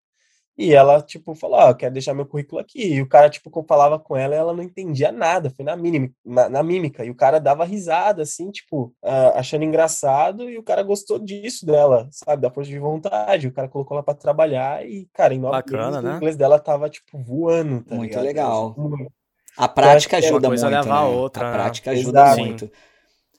[0.58, 2.96] e ela, tipo, falou, ó, oh, quero deixar meu currículo aqui.
[2.96, 6.10] E o cara, tipo, falava com ela e ela não entendia nada, foi na, mínima,
[6.24, 7.06] na, na mímica.
[7.06, 11.66] E o cara dava risada, assim, tipo, uh, achando engraçado, e o cara gostou disso
[11.66, 13.48] dela, sabe, da força de vontade.
[13.48, 16.14] O cara colocou ela pra trabalhar e, cara, em nove Bacana, meses, né?
[16.14, 18.24] o inglês dela tava, tipo, voando, tá Muito ligado?
[18.24, 18.76] legal.
[18.78, 19.12] Muito.
[19.58, 21.00] A prática é ajuda muito, a né?
[21.02, 21.58] outra, a né?
[21.58, 22.40] prática ajuda Exato.
[22.40, 22.72] muito.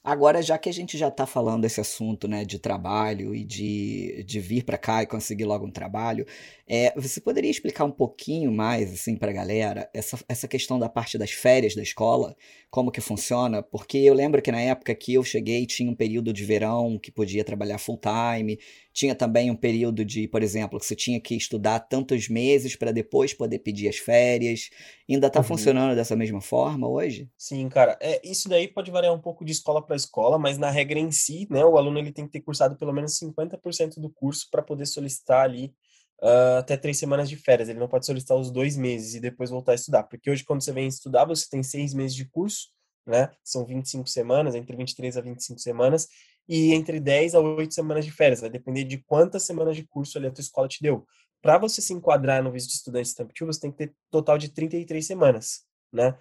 [0.05, 4.25] Agora, já que a gente já está falando desse assunto, né, de trabalho e de,
[4.25, 6.27] de vir para cá e conseguir logo um trabalho,
[6.67, 10.89] é, você poderia explicar um pouquinho mais, assim, para a galera, essa, essa questão da
[10.89, 12.35] parte das férias da escola,
[12.69, 13.63] como que funciona?
[13.63, 17.13] Porque eu lembro que na época que eu cheguei tinha um período de verão que
[17.13, 18.59] podia trabalhar full time,
[18.93, 22.93] tinha também um período de, por exemplo, que você tinha que estudar tantos meses para
[22.93, 24.71] depois poder pedir as férias.
[25.09, 25.45] Ainda está Uhum.
[25.45, 27.29] funcionando dessa mesma forma hoje?
[27.37, 27.99] Sim, cara.
[28.01, 31.11] É, isso daí pode variar um pouco de escola para escola, mas na regra em
[31.11, 34.63] si, né, o aluno ele tem que ter cursado pelo menos 50% do curso para
[34.63, 35.75] poder solicitar ali
[36.23, 37.69] ah, até três semanas de férias.
[37.69, 40.05] Ele não pode solicitar os dois meses e depois voltar a estudar.
[40.05, 42.69] Porque hoje, quando você vem estudar, você tem seis meses de curso,
[43.07, 43.31] né?
[43.43, 46.07] São 25 semanas, entre 23 a 25 semanas,
[46.49, 48.41] e entre 10 a 8 semanas de férias.
[48.41, 51.07] Vai depender de quantas semanas de curso ali a tua escola te deu.
[51.41, 54.49] Para você se enquadrar no visto de estudante estampativo, você tem que ter total de
[54.49, 56.17] 33 semanas, né?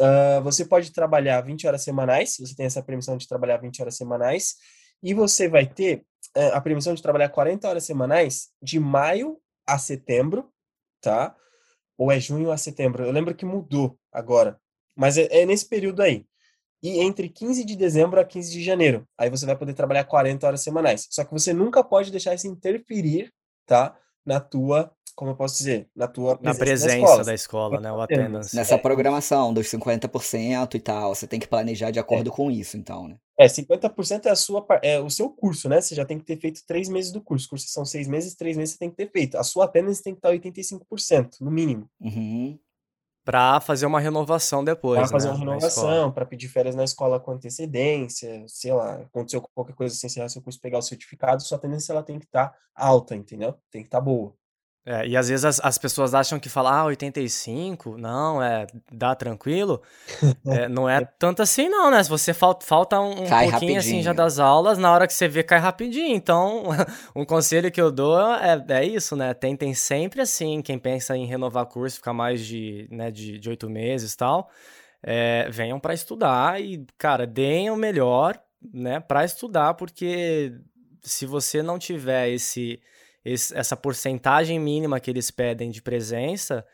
[0.00, 3.96] Ah, você pode trabalhar 20 horas semanais, você tem essa permissão de trabalhar 20 horas
[3.96, 4.56] semanais,
[5.02, 6.04] e você vai ter
[6.36, 10.52] eh, a permissão de trabalhar 40 horas semanais de maio a setembro,
[11.00, 11.36] tá?
[11.96, 13.04] Ou é junho a setembro?
[13.04, 14.60] Eu lembro que mudou agora,
[14.96, 16.26] mas é, é nesse período aí.
[16.82, 20.46] E entre 15 de dezembro a 15 de janeiro, aí você vai poder trabalhar 40
[20.46, 21.06] horas semanais.
[21.10, 23.32] Só que você nunca pode deixar isso interferir,
[23.66, 23.96] tá?
[24.24, 27.24] Na tua, como eu posso dizer, na tua Na presença, presença na escola.
[27.24, 27.92] da escola, né?
[27.92, 28.54] O Attendance.
[28.54, 28.78] Nessa É.
[28.78, 33.16] programação dos 50% e tal, você tem que planejar de acordo com isso, então, né?
[33.40, 35.80] É, 50% é, a sua, é o seu curso, né?
[35.80, 37.46] Você já tem que ter feito três meses do curso.
[37.46, 39.36] O curso são seis meses, três meses você tem que ter feito.
[39.38, 41.88] A sua attendance tem que estar 85%, no mínimo.
[42.00, 42.58] Uhum.
[43.28, 45.34] Pra fazer uma renovação depois, Para fazer né?
[45.34, 50.08] uma renovação, para pedir férias na escola com antecedência, sei lá, aconteceu qualquer coisa sem
[50.08, 53.52] encerrar seu curso, pegar o certificado, sua attendance ela tem que estar alta, entendeu?
[53.70, 54.34] Tem que estar boa.
[54.90, 59.14] É, e às vezes as, as pessoas acham que falar, ah, 85, não, é, dá
[59.14, 59.82] tranquilo.
[60.46, 62.02] É, não é tanto assim, não, né?
[62.02, 64.14] Se você falta, falta um, um Cai pouquinho assim já rapidinho.
[64.14, 66.16] das aulas, na hora que você vê, cai rapidinho.
[66.16, 66.64] Então,
[67.14, 69.34] um conselho que eu dou é, é isso, né?
[69.34, 73.68] Tentem sempre assim, quem pensa em renovar curso, ficar mais de, né, de, de oito
[73.68, 74.48] meses e tal,
[75.02, 78.40] é, venham pra estudar e, cara, deem o melhor,
[78.72, 80.54] né, pra estudar, porque
[81.02, 82.80] se você não tiver esse
[83.32, 86.64] esse- essa porcentagem mínima que eles pedem de presença,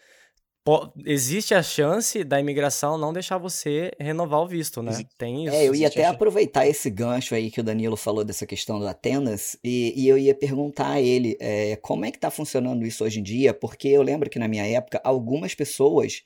[1.04, 4.92] existe a chance da imigração não deixar você renovar o visto, né?
[5.18, 5.54] Tem isso.
[5.54, 8.86] É, eu ia até aproveitar esse gancho aí que o Danilo falou dessa questão do
[8.88, 13.04] Atenas e, e eu ia perguntar a ele é, como é que tá funcionando isso
[13.04, 16.22] hoje em dia, porque eu lembro que na minha época algumas pessoas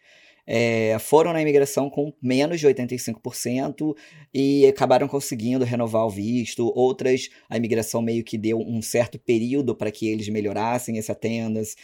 [0.51, 3.95] é, foram na imigração com menos de 85%
[4.33, 9.77] e acabaram conseguindo renovar o visto, outras a imigração meio que deu um certo período
[9.77, 11.77] para que eles melhorassem esse Atenas.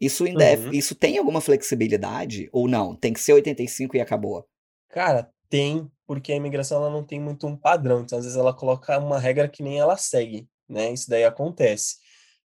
[0.00, 0.70] Isso ainda é- Uhum.
[0.72, 2.94] isso tem alguma flexibilidade ou não?
[2.94, 4.46] Tem que ser 85 e acabou.
[4.88, 8.54] Cara, tem, porque a imigração ela não tem muito um padrão, então às vezes ela
[8.54, 10.92] coloca uma regra que nem ela segue, né?
[10.92, 11.96] Isso daí acontece.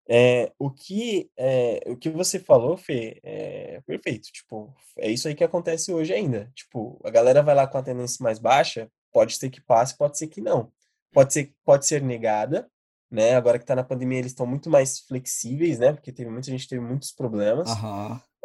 [0.10, 4.32] É, o que é, o que você falou, Fê, é perfeito.
[4.32, 6.50] Tipo, é isso aí que acontece hoje ainda.
[6.56, 10.18] Tipo, a galera vai lá com a tendência mais baixa, pode ser que passe, pode
[10.18, 10.72] ser que não.
[11.12, 12.70] Pode ser, pode ser negada,
[13.12, 13.36] né?
[13.36, 15.92] Agora que tá na pandemia, eles estão muito mais flexíveis, né?
[15.92, 17.70] Porque teve muita gente teve muitos problemas.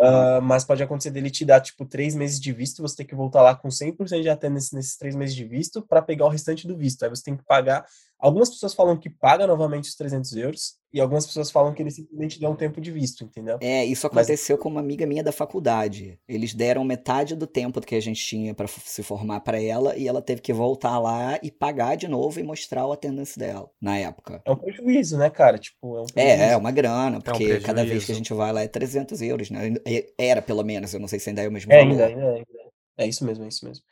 [0.02, 3.14] Ah, mas pode acontecer dele te dar, tipo, três meses de visto, você tem que
[3.14, 6.66] voltar lá com 100% de attendance nesses três meses de visto para pegar o restante
[6.66, 7.02] do visto.
[7.04, 7.84] Aí você tem que pagar.
[8.18, 11.90] Algumas pessoas falam que paga novamente os 300 euros e algumas pessoas falam que ele
[11.90, 13.58] simplesmente dá um tempo de visto, entendeu?
[13.60, 16.20] É, isso Mas- aconteceu com uma amiga minha da faculdade.
[16.28, 19.96] Eles deram metade do tempo que a gente tinha pra f- se formar pra ela
[19.96, 23.68] e ela teve que voltar lá e pagar de novo e mostrar o attendance dela
[23.80, 24.40] na época.
[24.44, 25.58] É um prejuízo, né, cara?
[25.58, 28.60] Tipo, é um É, é uma grana, porque cada vez que a gente vai lá
[28.62, 29.72] é 300 euros, né?
[30.18, 32.02] Era pelo menos, eu não sei se ainda é o mesmo É, valor.
[32.02, 32.72] ainda, ainda, ainda.
[32.98, 33.84] É isso mesmo, é isso mesmo.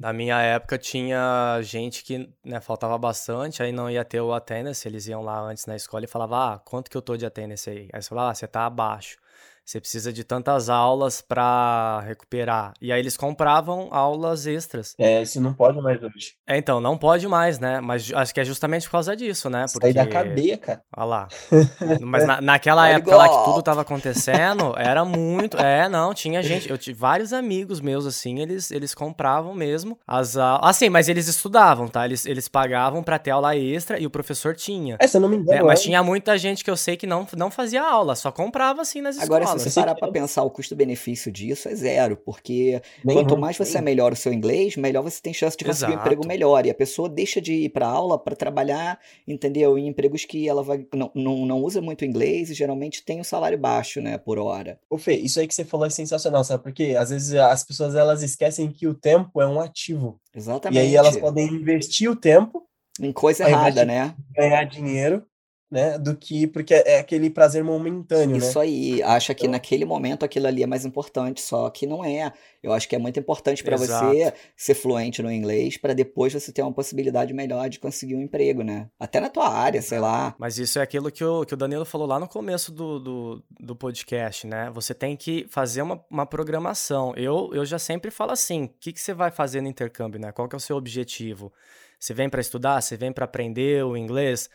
[0.00, 4.86] Na minha época tinha gente que né, faltava bastante, aí não ia ter o attendance,
[4.86, 7.68] eles iam lá antes na escola e falavam, ah, quanto que eu tô de attendance
[7.70, 7.88] aí?
[7.92, 9.16] Aí você falava, ah, você tá abaixo.
[9.64, 12.74] Você precisa de tantas aulas para recuperar.
[12.80, 14.94] E aí eles compravam aulas extras.
[14.98, 16.34] É, isso não pode mais hoje.
[16.46, 17.80] É, então, não pode mais, né?
[17.80, 19.64] Mas acho que é justamente por causa disso, né?
[19.72, 19.86] Porque...
[19.86, 20.82] Sair da cadeia, cara.
[20.94, 21.28] Olha lá.
[22.02, 25.56] Mas na, naquela época lá que tudo tava acontecendo, era muito...
[25.56, 26.68] É, não, tinha gente...
[26.68, 30.60] Eu tive vários amigos meus, assim, eles, eles compravam mesmo as aulas...
[30.64, 32.04] Assim, mas eles estudavam, tá?
[32.04, 34.96] Eles, eles pagavam pra ter aula extra e o professor tinha.
[35.00, 35.58] É, se eu não me engano.
[35.58, 38.82] É, mas tinha muita gente que eu sei que não, não fazia aula, só comprava,
[38.82, 39.53] assim, nas Agora, escolas.
[39.58, 43.80] Se você parar pra pensar o custo-benefício disso, é zero, porque Bem quanto mais você
[43.80, 45.98] melhora o seu inglês, melhor você tem chance de conseguir Exato.
[45.98, 46.66] um emprego melhor.
[46.66, 49.78] E a pessoa deixa de ir pra aula para trabalhar, entendeu?
[49.78, 53.24] Em empregos que ela vai, não, não, não usa muito inglês e geralmente tem um
[53.24, 54.78] salário baixo, né, por hora.
[54.88, 56.62] Ô Fê, isso aí que você falou é sensacional, sabe?
[56.62, 60.20] Porque às vezes as pessoas elas esquecem que o tempo é um ativo.
[60.34, 60.78] Exatamente.
[60.78, 62.62] E aí elas podem investir o tempo
[63.00, 64.14] em coisa errada, né?
[64.36, 65.24] Ganhar dinheiro
[65.74, 65.98] né?
[65.98, 68.64] Do que porque é aquele prazer momentâneo, Isso né?
[68.64, 69.50] aí, acha que então...
[69.50, 72.32] naquele momento aquilo ali é mais importante, só que não é.
[72.62, 76.52] Eu acho que é muito importante para você ser fluente no inglês, para depois você
[76.52, 78.88] ter uma possibilidade melhor de conseguir um emprego, né?
[79.00, 80.36] Até na tua área, sei lá.
[80.38, 83.44] Mas isso é aquilo que o, que o Danilo falou lá no começo do, do,
[83.58, 84.70] do podcast, né?
[84.72, 87.12] Você tem que fazer uma, uma programação.
[87.16, 90.30] Eu, eu já sempre falo assim: o que, que você vai fazer no intercâmbio, né?
[90.30, 91.52] Qual que é o seu objetivo?
[91.98, 92.80] Você vem para estudar?
[92.80, 94.48] Você vem para aprender o inglês?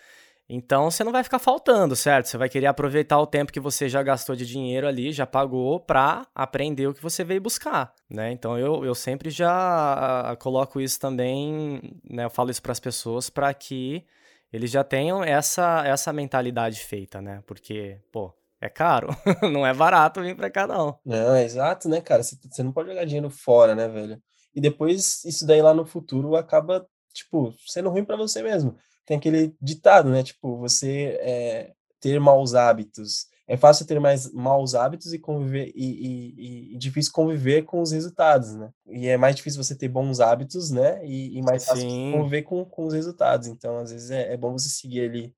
[0.50, 2.26] Então você não vai ficar faltando, certo?
[2.26, 5.80] Você vai querer aproveitar o tempo que você já gastou de dinheiro ali, já pagou
[5.80, 8.32] para aprender o que você veio buscar, né?
[8.32, 12.26] Então eu, eu sempre já coloco isso também, né?
[12.26, 14.04] Eu falo isso para as pessoas para que
[14.52, 17.44] eles já tenham essa essa mentalidade feita, né?
[17.46, 19.10] Porque, pô, é caro,
[19.54, 20.98] não é barato vir para cá não.
[21.06, 22.24] Não, é exato, né, cara?
[22.24, 24.20] Você, você não pode jogar dinheiro fora, né, velho?
[24.56, 28.76] E depois isso daí lá no futuro acaba, tipo, sendo ruim para você mesmo
[29.10, 30.22] tem aquele ditado, né?
[30.22, 33.26] Tipo, você é, ter maus hábitos.
[33.48, 37.92] É fácil ter mais maus hábitos e conviver e, e, e, difícil conviver com os
[37.92, 38.72] resultados, né?
[38.88, 41.04] E é mais difícil você ter bons hábitos, né?
[41.04, 42.12] E, e mais fácil Sim.
[42.14, 43.48] conviver com, com os resultados.
[43.48, 45.34] Então, às vezes é, é bom você seguir ali,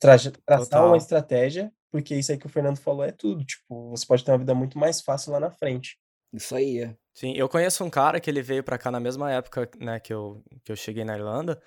[0.00, 0.86] tra traçar Total.
[0.86, 3.44] uma estratégia, porque isso aí que o Fernando falou é tudo.
[3.44, 5.98] Tipo, você pode ter uma vida muito mais fácil lá na frente.
[6.32, 6.96] Isso aí.
[7.12, 10.14] Sim, eu conheço um cara que ele veio para cá na mesma época, né, que
[10.14, 11.60] eu, que eu cheguei na Irlanda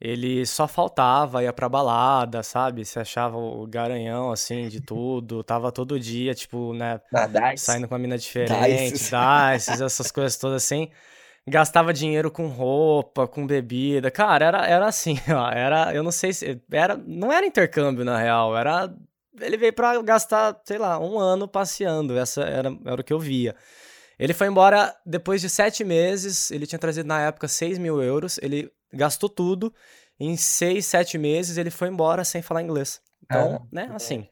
[0.00, 2.84] ele só faltava, ia pra balada, sabe?
[2.84, 5.42] Se achava o garanhão, assim, de tudo.
[5.42, 7.00] Tava todo dia, tipo, né?
[7.14, 9.12] Ah, saindo com uma mina diferente, dices,
[9.80, 10.90] essas coisas todas assim.
[11.48, 14.10] Gastava dinheiro com roupa, com bebida.
[14.10, 15.48] Cara, era, era assim, ó.
[15.50, 16.60] Era, eu não sei se.
[16.70, 18.56] Era, não era intercâmbio, na real.
[18.56, 18.92] Era.
[19.40, 22.18] Ele veio pra gastar, sei lá, um ano passeando.
[22.18, 23.54] Essa era, era o que eu via.
[24.18, 26.50] Ele foi embora depois de sete meses.
[26.50, 28.38] Ele tinha trazido na época 6 mil euros.
[28.42, 29.72] Ele gastou tudo.
[30.18, 33.00] Em seis, sete meses ele foi embora sem falar inglês.
[33.24, 34.26] Então, ah, né, assim.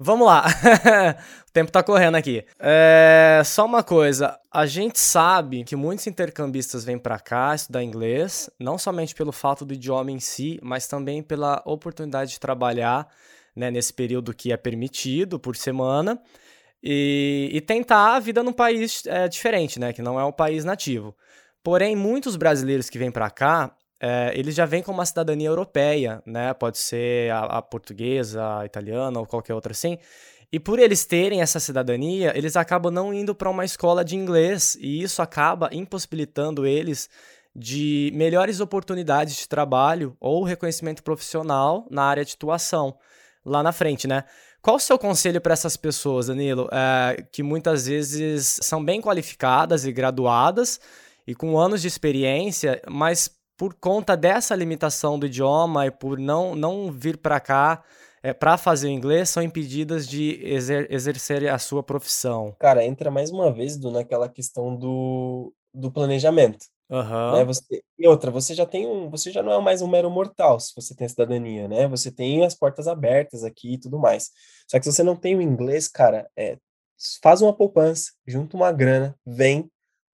[0.00, 0.46] Vamos lá.
[1.48, 2.44] o tempo tá correndo aqui.
[2.60, 4.38] É, só uma coisa.
[4.50, 9.64] A gente sabe que muitos intercambistas vêm para cá estudar inglês, não somente pelo fato
[9.64, 13.08] do idioma em si, mas também pela oportunidade de trabalhar
[13.56, 16.20] né, nesse período que é permitido por semana
[16.80, 20.64] e, e tentar a vida num país é, diferente, né, que não é o país
[20.64, 21.16] nativo.
[21.60, 26.22] Porém, muitos brasileiros que vêm para cá, é, eles já vêm com uma cidadania europeia,
[26.24, 26.54] né?
[26.54, 29.98] Pode ser a, a, portuguesa, a italiana ou qualquer outra assim.
[30.50, 34.76] E por eles terem essa cidadania, eles acabam não indo para uma escola de inglês
[34.80, 37.08] e isso acaba impossibilitando eles
[37.54, 42.96] de melhores oportunidades de trabalho ou reconhecimento profissional na área de atuação
[43.44, 44.24] lá na frente, né?
[44.62, 49.84] Qual o seu conselho para essas pessoas, Danilo, é, que muitas vezes são bem qualificadas
[49.84, 50.80] e graduadas
[51.26, 56.54] e com anos de experiência, mas por conta dessa limitação do idioma e por não,
[56.54, 57.82] não vir para cá
[58.22, 62.54] é, para fazer o inglês, são impedidas de exer exercer a sua profissão.
[62.58, 66.66] Cara, entra mais uma vez do, naquela questão do, do planejamento.
[66.88, 67.32] Uhum.
[67.32, 67.44] Né?
[67.44, 70.58] Você, e outra, você já tem um, você já não é mais um mero mortal
[70.58, 71.86] se você tem a cidadania, né?
[71.88, 74.30] Você tem as portas abertas aqui e tudo mais.
[74.68, 76.56] Só que se você não tem o inglês, cara, é,
[77.22, 79.70] faz uma poupança, junta uma grana, vem,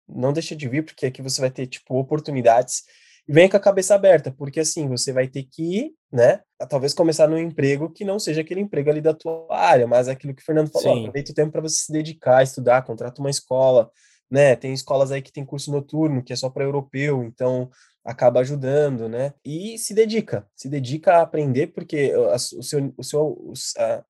[0.07, 2.83] não deixa de vir, porque aqui você vai ter, tipo, oportunidades
[3.27, 7.37] vem com a cabeça aberta, porque assim, você vai ter que, né, talvez começar num
[7.37, 10.71] emprego que não seja aquele emprego ali da tua área, mas aquilo que o Fernando
[10.71, 13.89] falou, aproveita o tempo para você se dedicar, estudar, contrata uma escola,
[14.29, 17.69] né, tem escolas aí que tem curso noturno, que é só para europeu, então
[18.03, 19.33] acaba ajudando, né?
[19.45, 23.53] E se dedica, se dedica a aprender, porque a, o seu, o seu,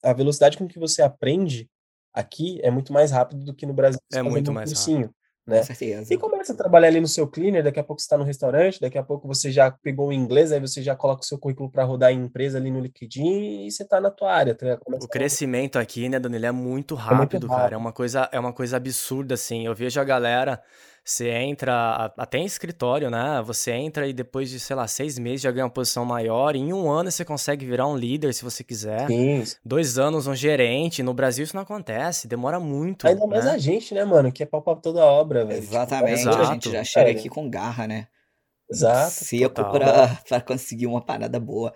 [0.02, 1.70] a, velocidade com que você aprende
[2.12, 4.00] aqui é muito mais rápido do que no Brasil.
[4.12, 5.14] É muito mais rápido.
[5.46, 5.60] Né?
[5.60, 6.14] Com certeza.
[6.14, 8.80] E começa a trabalhar ali no seu cleaner, daqui a pouco você está no restaurante,
[8.80, 11.70] daqui a pouco você já pegou o inglês, aí você já coloca o seu currículo
[11.70, 14.56] para rodar em empresa ali no LinkedIn e você está na tua área.
[14.56, 14.80] Tá?
[14.88, 17.76] o crescimento aqui, né, Danilo, é muito rápido, é muito rápido, cara.
[17.76, 19.66] É uma coisa, é uma coisa absurda, assim.
[19.66, 20.62] Eu vejo a galera
[21.06, 23.44] você entra até em escritório, né?
[23.46, 26.56] Você entra e depois de, sei lá, seis meses já ganha uma posição maior.
[26.56, 29.08] E em um ano você consegue virar um líder se você quiser.
[29.08, 29.44] Sim.
[29.66, 31.04] Dois anos um gerente.
[31.04, 33.06] No Brasil isso não acontece, demora muito.
[33.06, 33.52] Ainda mais né?
[33.52, 34.32] a gente, né, mano?
[34.32, 35.60] Que é pau pra toda a obra, velho.
[35.60, 36.22] Exatamente.
[36.24, 38.08] Tipo, a gente já chega aqui com garra, né?
[38.72, 39.12] Exato.
[39.12, 41.74] Seco pra, pra conseguir uma parada boa.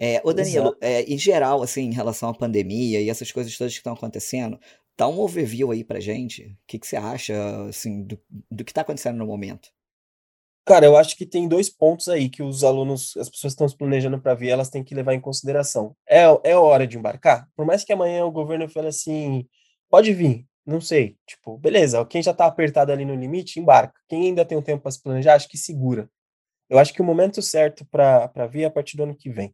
[0.00, 3.72] É, ô Danilo, é, em geral, assim, em relação à pandemia e essas coisas todas
[3.72, 4.58] que estão acontecendo,
[5.02, 6.44] Dá um overview aí pra gente.
[6.44, 7.34] O que, que você acha,
[7.68, 8.16] assim, do,
[8.48, 9.68] do que tá acontecendo no momento?
[10.64, 13.68] Cara, eu acho que tem dois pontos aí que os alunos, as pessoas que estão
[13.68, 15.96] se planejando para vir, elas têm que levar em consideração.
[16.08, 17.48] É, é hora de embarcar?
[17.56, 19.44] Por mais que amanhã o governo fale assim,
[19.90, 21.16] pode vir, não sei.
[21.26, 23.98] Tipo, beleza, quem já tá apertado ali no limite, embarca.
[24.08, 26.08] Quem ainda tem um tempo para se planejar, acho que segura.
[26.70, 29.52] Eu acho que o momento certo para vir é a partir do ano que vem.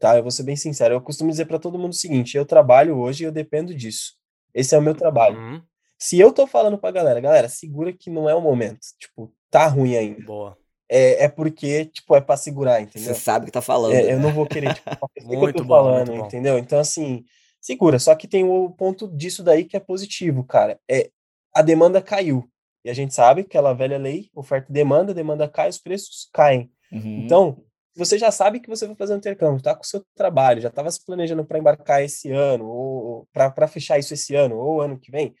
[0.00, 0.16] Tá?
[0.16, 0.92] Eu vou ser bem sincero.
[0.92, 4.20] Eu costumo dizer para todo mundo o seguinte: eu trabalho hoje e eu dependo disso.
[4.54, 5.38] Esse é o meu trabalho.
[5.38, 5.62] Uhum.
[5.98, 8.80] Se eu tô falando pra galera, galera, segura que não é o momento.
[8.98, 10.24] Tipo, tá ruim ainda.
[10.24, 10.58] Boa.
[10.88, 13.14] É, é porque, tipo, é pra segurar, entendeu?
[13.14, 13.94] Você sabe o que tá falando.
[13.94, 16.58] É, eu não vou querer, tipo, o que eu tô bom, falando, entendeu?
[16.58, 17.24] Então, assim,
[17.60, 17.98] segura.
[17.98, 20.78] Só que tem o ponto disso daí que é positivo, cara.
[20.90, 21.08] É,
[21.54, 22.46] a demanda caiu.
[22.84, 26.28] E a gente sabe que aquela velha lei, oferta e demanda, demanda cai, os preços
[26.32, 26.70] caem.
[26.90, 27.22] Uhum.
[27.24, 30.60] Então, você já sabe que você vai fazer um intercâmbio, tá com o seu trabalho,
[30.60, 34.80] já estava se planejando para embarcar esse ano, ou para fechar isso esse ano, ou
[34.80, 35.34] ano que vem,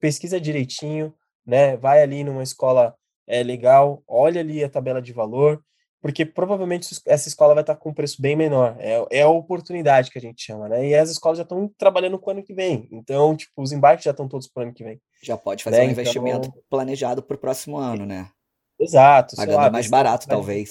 [0.00, 1.12] pesquisa direitinho,
[1.44, 1.76] né?
[1.76, 2.94] Vai ali numa escola
[3.26, 5.62] é, legal, olha ali a tabela de valor,
[6.00, 8.76] porque provavelmente essa escola vai estar com um preço bem menor.
[8.78, 10.86] É, é a oportunidade que a gente chama, né?
[10.86, 12.88] E as escolas já estão trabalhando com o ano que vem.
[12.92, 15.00] Então, tipo, os embarques já estão todos para o ano que vem.
[15.22, 15.86] Já pode fazer né?
[15.86, 16.62] um investimento então...
[16.70, 18.30] planejado para o próximo ano, né?
[18.78, 19.34] Exato.
[19.34, 20.68] Pagando lá, mais barato, talvez.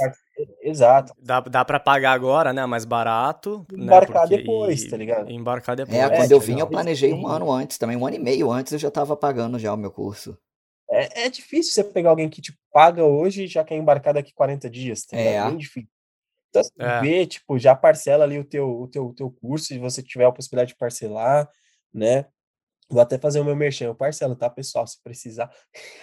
[0.62, 1.14] Exato.
[1.20, 2.66] Dá, dá pra pagar agora, né?
[2.66, 3.66] Mais barato.
[3.72, 4.28] Né, embarcar né?
[4.28, 4.38] Porque...
[4.38, 5.32] depois, tá ligado?
[5.32, 5.98] Embarcar depois.
[5.98, 8.74] É, quando eu vim, eu planejei um ano antes, também um ano e meio antes
[8.74, 10.38] eu já tava pagando já o meu curso.
[10.90, 14.14] É, é difícil você pegar alguém que te tipo, paga hoje e já quer embarcar
[14.14, 15.48] daqui 40 dias, tá ligado?
[15.48, 15.90] É bem difícil.
[16.50, 17.02] Então, assim, é.
[17.02, 20.26] vê, tipo, já parcela ali o teu, o teu, o teu curso, se você tiver
[20.26, 21.50] a possibilidade de parcelar,
[21.94, 22.26] né?
[22.90, 25.50] Vou até fazer o meu merchan, eu parcelo, tá, pessoal, se precisar.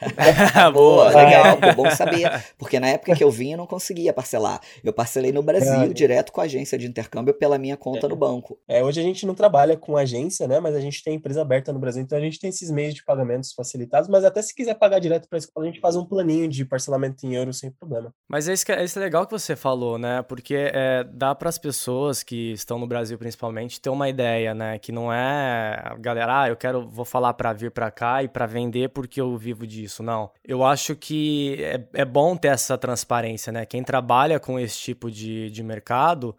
[0.72, 2.30] Boa, legal, é bom saber.
[2.58, 4.60] Porque na época que eu vim, eu não conseguia parcelar.
[4.82, 5.88] Eu parcelei no Brasil, é.
[5.88, 8.08] direto com a agência de intercâmbio, pela minha conta é.
[8.08, 8.58] no banco.
[8.68, 11.72] É, hoje a gente não trabalha com agência, né, mas a gente tem empresa aberta
[11.72, 14.74] no Brasil, então a gente tem esses meios de pagamentos facilitados, mas até se quiser
[14.74, 17.70] pagar direto para a escola, a gente faz um planinho de parcelamento em euros sem
[17.70, 18.12] problema.
[18.28, 21.34] Mas é isso, que, é, isso é legal que você falou, né, porque é, dá
[21.34, 25.96] para as pessoas que estão no Brasil, principalmente, ter uma ideia, né, que não é,
[25.98, 29.36] galera, ah, eu quero, vou falar para vir para cá e para vender porque eu
[29.36, 30.02] vivo disso.
[30.02, 30.30] Não.
[30.44, 33.66] Eu acho que é, é bom ter essa transparência, né?
[33.66, 36.36] Quem trabalha com esse tipo de, de mercado,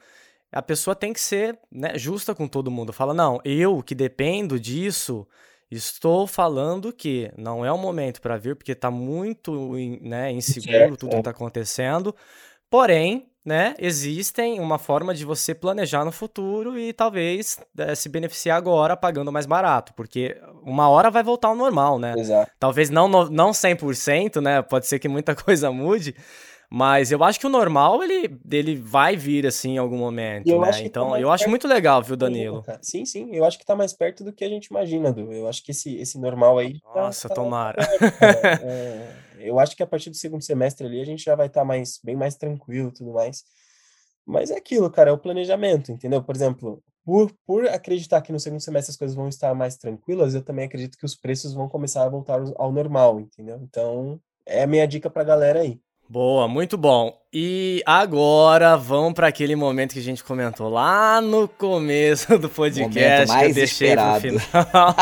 [0.51, 2.93] a pessoa tem que ser né, justa com todo mundo.
[2.93, 5.27] Fala, não, eu que dependo disso,
[5.69, 11.11] estou falando que não é o momento para vir porque está muito né, inseguro tudo
[11.11, 12.15] que está acontecendo.
[12.69, 18.57] Porém, né, existem uma forma de você planejar no futuro e talvez é, se beneficiar
[18.57, 22.15] agora pagando mais barato, porque uma hora vai voltar ao normal, né?
[22.17, 22.51] Exato.
[22.59, 24.63] Talvez não, não 100%, né?
[24.63, 26.15] Pode ser que muita coisa mude,
[26.69, 30.71] mas eu acho que o normal, ele, ele vai vir, assim, em algum momento, né?
[30.71, 32.63] Tá então, tá eu acho muito legal, viu, Danilo?
[32.81, 33.29] Sim, sim.
[33.31, 35.31] Eu acho que tá mais perto do que a gente imagina, Du.
[35.31, 36.81] Eu acho que esse, esse normal aí...
[36.95, 37.85] Nossa, tá, tomara.
[37.85, 39.07] Tá é,
[39.47, 41.65] eu acho que a partir do segundo semestre ali, a gente já vai estar tá
[41.65, 43.43] mais, bem mais tranquilo tudo mais.
[44.25, 46.23] Mas é aquilo, cara, é o planejamento, entendeu?
[46.23, 50.33] Por exemplo, por, por acreditar que no segundo semestre as coisas vão estar mais tranquilas,
[50.33, 53.59] eu também acredito que os preços vão começar a voltar ao normal, entendeu?
[53.61, 55.79] Então, é a minha dica pra galera aí.
[56.07, 57.19] Boa, muito bom.
[57.33, 63.27] E agora vamos para aquele momento que a gente comentou lá no começo do podcast
[63.27, 64.21] mais que eu deixei esperado.
[64.21, 64.95] pro final.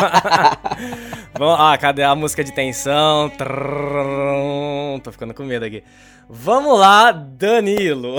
[1.38, 3.30] vamos, ah, cadê a música de tensão?
[3.32, 5.84] Trrr, tô ficando com medo aqui.
[6.30, 8.16] Vamos lá, Danilo.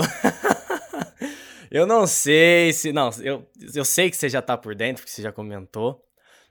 [1.71, 2.93] eu não sei se.
[2.93, 6.05] Não, eu, eu sei que você já tá por dentro, porque você já comentou.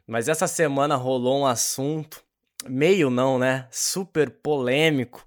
[0.04, 2.24] Mas essa semana rolou um assunto,
[2.68, 3.68] meio não, né?
[3.70, 5.24] Super polêmico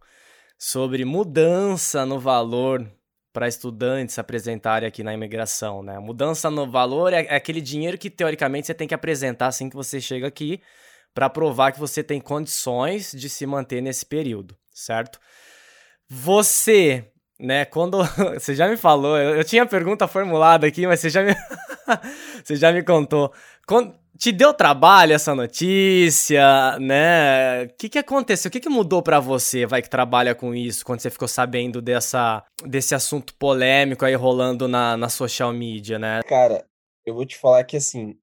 [0.57, 2.89] sobre mudança no valor
[3.31, 5.99] para estudantes apresentarem aqui na imigração, né?
[5.99, 9.75] Mudança no valor é, é aquele dinheiro que teoricamente você tem que apresentar assim que
[9.75, 10.59] você chega aqui
[11.13, 15.19] para provar que você tem condições de se manter nesse período, certo?
[16.09, 17.05] Você,
[17.39, 17.99] né, quando
[18.33, 21.35] você já me falou, eu, eu tinha a pergunta formulada aqui, mas você já me
[22.43, 23.31] você já me contou.
[23.67, 27.63] Quando, Te deu trabalho essa notícia, né?
[27.63, 28.49] O que, que aconteceu?
[28.49, 31.81] O que, que mudou para você, vai que trabalha com isso, quando você ficou sabendo
[31.81, 36.21] dessa, desse assunto polêmico aí rolando na, na social media, né?
[36.23, 36.65] Cara,
[37.05, 38.17] eu vou te falar que assim,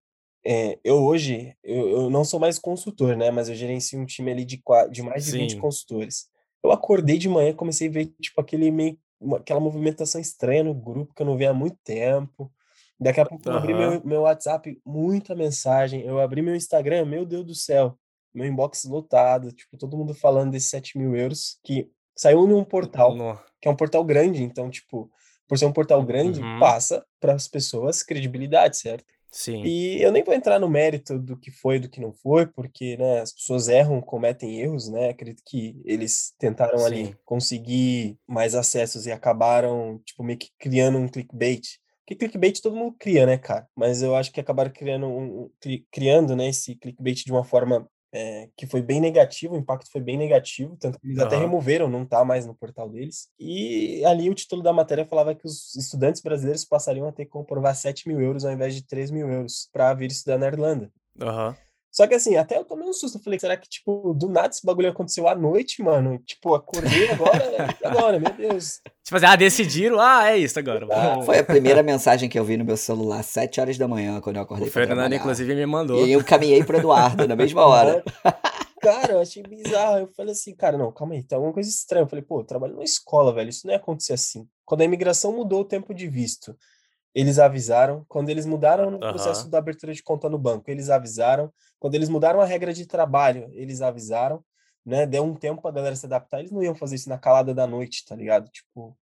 [0.44, 3.30] é, eu hoje, eu, eu, não sou mais consultor, né?
[3.30, 5.38] Mas eu gerencio um time ali de, de mais de Sim.
[5.38, 6.28] 20 consultores.
[6.62, 8.98] Eu acordei de manhã, comecei a ver, tipo, aquele meio,
[9.36, 12.52] aquela movimentação estranha no grupo que eu não via há muito tempo.
[12.98, 16.02] Daqui a pouco eu abri meu, meu WhatsApp, muita mensagem.
[16.02, 17.98] Eu abri meu Instagram, meu Deus do céu,
[18.32, 23.16] meu inbox lotado, tipo, todo mundo falando desses 7 mil euros, que saiu num portal,
[23.60, 25.10] que é um portal grande, então, tipo,
[25.48, 26.58] por ser um portal grande, uhum.
[26.58, 29.04] passa para as pessoas credibilidade, certo?
[29.34, 29.64] Sim.
[29.64, 32.96] E eu nem vou entrar no mérito do que foi, do que não foi, porque
[32.96, 35.08] né, as pessoas erram, cometem erros, né?
[35.08, 36.84] Acredito que eles tentaram Sim.
[36.84, 41.80] ali conseguir mais acessos e acabaram, tipo, meio que criando um clickbait.
[42.06, 43.66] Que clickbait todo mundo cria, né, cara?
[43.74, 45.50] Mas eu acho que acabaram criando, um,
[45.90, 50.00] criando né, esse clickbait de uma forma é, que foi bem negativo, o impacto foi
[50.00, 51.24] bem negativo, tanto que eles uhum.
[51.24, 53.28] até removeram, não tá mais no portal deles.
[53.40, 57.32] E ali o título da matéria falava que os estudantes brasileiros passariam a ter que
[57.32, 60.92] comprovar 7 mil euros ao invés de 3 mil euros para vir estudar na Irlanda.
[61.20, 61.54] Uhum.
[61.94, 63.18] Só que assim, até eu tomei um susto.
[63.18, 66.18] Eu falei, será que, tipo, do nada esse bagulho aconteceu à noite, mano?
[66.26, 68.80] Tipo, acordei agora, agora, meu Deus.
[69.04, 70.88] Tipo assim, ah, decidiram, ah, é isso agora.
[70.90, 74.20] Ah, foi a primeira mensagem que eu vi no meu celular, 7 horas da manhã,
[74.20, 74.66] quando eu acordei.
[74.66, 76.04] O Fernando, inclusive, me mandou.
[76.04, 78.02] E eu caminhei pro Eduardo na mesma hora.
[78.82, 79.98] cara, eu achei bizarro.
[79.98, 82.02] Eu falei assim, cara, não, calma aí, tem alguma coisa estranha.
[82.02, 84.48] Eu falei, pô, eu trabalho numa escola, velho, isso não ia acontecer assim.
[84.64, 86.56] Quando a imigração mudou o tempo de visto,
[87.14, 88.04] eles avisaram.
[88.08, 91.52] Quando eles mudaram no processo da abertura de conta no banco, eles avisaram.
[91.78, 94.42] Quando eles mudaram a regra de trabalho, eles avisaram.
[94.84, 95.06] Né?
[95.06, 96.40] Deu um tempo pra galera se adaptar.
[96.40, 98.50] Eles não iam fazer isso na calada da noite, tá ligado?
[98.50, 98.96] Tipo.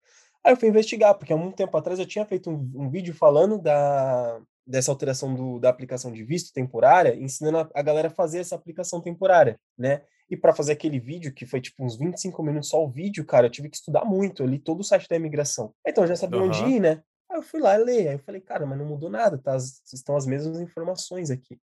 [0.44, 3.14] Aí eu fui investigar, porque há um tempo atrás eu tinha feito um, um vídeo
[3.14, 8.12] falando da, dessa alteração do, da aplicação de visto temporária, ensinando a, a galera a
[8.12, 10.02] fazer essa aplicação temporária, né?
[10.30, 13.48] E para fazer aquele vídeo, que foi tipo uns 25 minutos só o vídeo, cara,
[13.48, 14.42] eu tive que estudar muito.
[14.42, 15.74] Eu li todo o site da imigração.
[15.86, 16.48] Então eu já sabia uhum.
[16.48, 17.02] onde ir, né?
[17.32, 19.56] Aí eu fui lá ler, aí eu falei, cara, mas não mudou nada, tá?
[19.56, 21.58] Estão as mesmas informações aqui.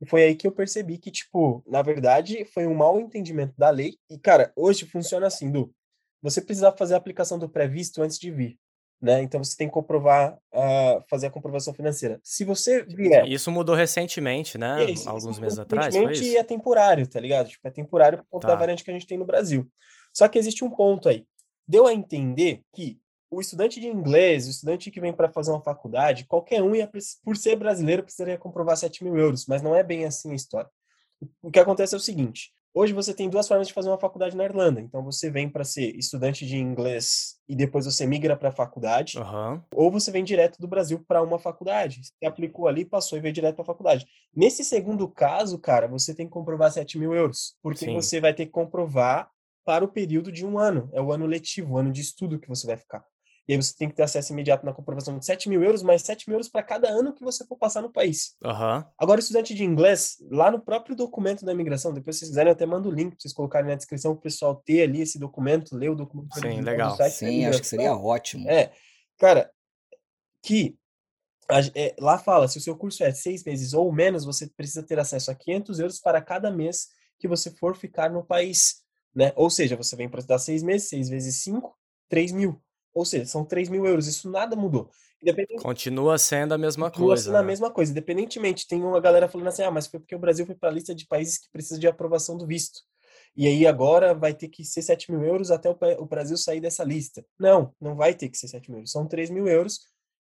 [0.00, 3.70] E foi aí que eu percebi que, tipo, na verdade, foi um mau entendimento da
[3.70, 3.96] lei.
[4.10, 5.72] E, cara, hoje funciona assim, Du.
[6.20, 8.58] Você precisa fazer a aplicação do pré-visto antes de vir.
[9.00, 9.22] Né?
[9.22, 12.18] Então você tem que comprovar, uh, fazer a comprovação financeira.
[12.22, 13.26] Se você vier.
[13.28, 14.82] Isso mudou recentemente, né?
[14.84, 15.94] Isso, Alguns isso meses atrás.
[15.94, 17.48] Recentemente e é temporário, tá ligado?
[17.48, 18.54] Tipo, é temporário por conta tá.
[18.54, 19.70] da variante que a gente tem no Brasil.
[20.12, 21.26] Só que existe um ponto aí.
[21.68, 22.98] Deu a entender que
[23.34, 26.90] o estudante de inglês, o estudante que vem para fazer uma faculdade, qualquer um, ia,
[27.24, 30.70] por ser brasileiro, precisaria comprovar 7 mil euros, mas não é bem assim a história.
[31.42, 34.36] O que acontece é o seguinte: hoje você tem duas formas de fazer uma faculdade
[34.36, 34.80] na Irlanda.
[34.80, 39.18] Então você vem para ser estudante de inglês e depois você migra para a faculdade,
[39.18, 39.62] uhum.
[39.74, 42.00] ou você vem direto do Brasil para uma faculdade.
[42.02, 44.06] Você aplicou ali, passou e veio direto para a faculdade.
[44.34, 47.94] Nesse segundo caso, cara, você tem que comprovar 7 mil euros, porque Sim.
[47.94, 49.30] você vai ter que comprovar
[49.64, 50.90] para o período de um ano.
[50.92, 53.04] É o ano letivo, o ano de estudo que você vai ficar.
[53.46, 56.02] E aí você tem que ter acesso imediato na comprovação de 7 mil euros, mais
[56.02, 58.36] 7 mil euros para cada ano que você for passar no país.
[58.42, 58.84] Uhum.
[58.98, 62.54] Agora, estudante de inglês, lá no próprio documento da imigração, depois se vocês quiserem, eu
[62.54, 65.18] até mando o link para vocês colocarem na descrição para o pessoal ter ali esse
[65.18, 66.40] documento, ler o documento.
[66.40, 66.96] Sim, legal.
[67.10, 68.48] Sim, acho que seria ótimo.
[68.48, 68.72] É,
[69.18, 69.50] cara,
[70.42, 70.78] que
[71.74, 74.98] é, lá fala, se o seu curso é seis meses ou menos, você precisa ter
[74.98, 76.88] acesso a 500 euros para cada mês
[77.18, 78.82] que você for ficar no país,
[79.14, 79.32] né?
[79.36, 81.76] Ou seja, você vem para estudar seis meses, seis vezes cinco,
[82.08, 82.62] 3 mil.
[82.94, 84.90] Ou seja, são 3 mil euros, isso nada mudou.
[85.62, 87.22] Continua sendo a mesma Continua coisa.
[87.22, 87.38] Continua sendo né?
[87.38, 87.92] a mesma coisa.
[87.92, 90.72] Independentemente, tem uma galera falando assim: ah, mas foi porque o Brasil foi para a
[90.72, 92.80] lista de países que precisam de aprovação do visto.
[93.36, 96.84] E aí agora vai ter que ser 7 mil euros até o Brasil sair dessa
[96.84, 97.24] lista.
[97.38, 98.92] Não, não vai ter que ser 7 mil euros.
[98.92, 99.80] São 3 mil euros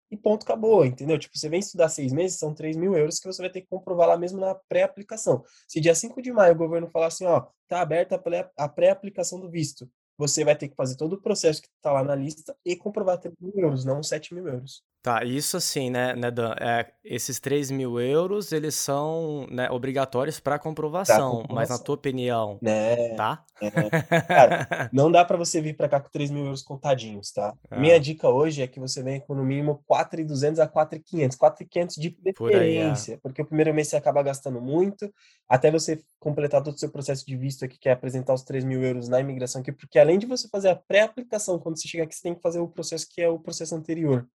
[0.09, 1.19] e ponto, acabou, entendeu?
[1.19, 3.67] Tipo, você vem estudar seis meses, são 3 mil euros que você vai ter que
[3.67, 5.43] comprovar lá mesmo na pré-aplicação.
[5.67, 8.21] Se dia 5 de maio o governo falar assim, ó, tá aberta
[8.57, 12.03] a pré-aplicação do visto, você vai ter que fazer todo o processo que está lá
[12.03, 14.83] na lista e comprovar 3 mil euros, não 7 mil euros.
[15.07, 16.53] Tá, isso assim, né, né Dan?
[16.59, 21.95] É, esses 3 mil euros, eles são né, obrigatórios para comprovação, comprovação, mas na tua
[21.95, 23.15] opinião, né?
[23.15, 23.41] tá?
[23.61, 23.71] É.
[24.27, 27.55] Cara, não dá para você vir para cá com 3 mil euros contadinhos, tá?
[27.71, 27.79] Ah.
[27.79, 31.37] Minha dica hoje é que você venha com no mínimo 4,200 a 4,500.
[31.37, 33.21] 4,500 de preferência, Por é.
[33.21, 35.09] porque o primeiro mês você acaba gastando muito,
[35.47, 38.65] até você completar todo o seu processo de visto aqui, que é apresentar os 3
[38.65, 42.03] mil euros na imigração aqui, porque além de você fazer a pré-aplicação, quando você chegar
[42.03, 44.27] aqui, você tem que fazer o processo que é o processo anterior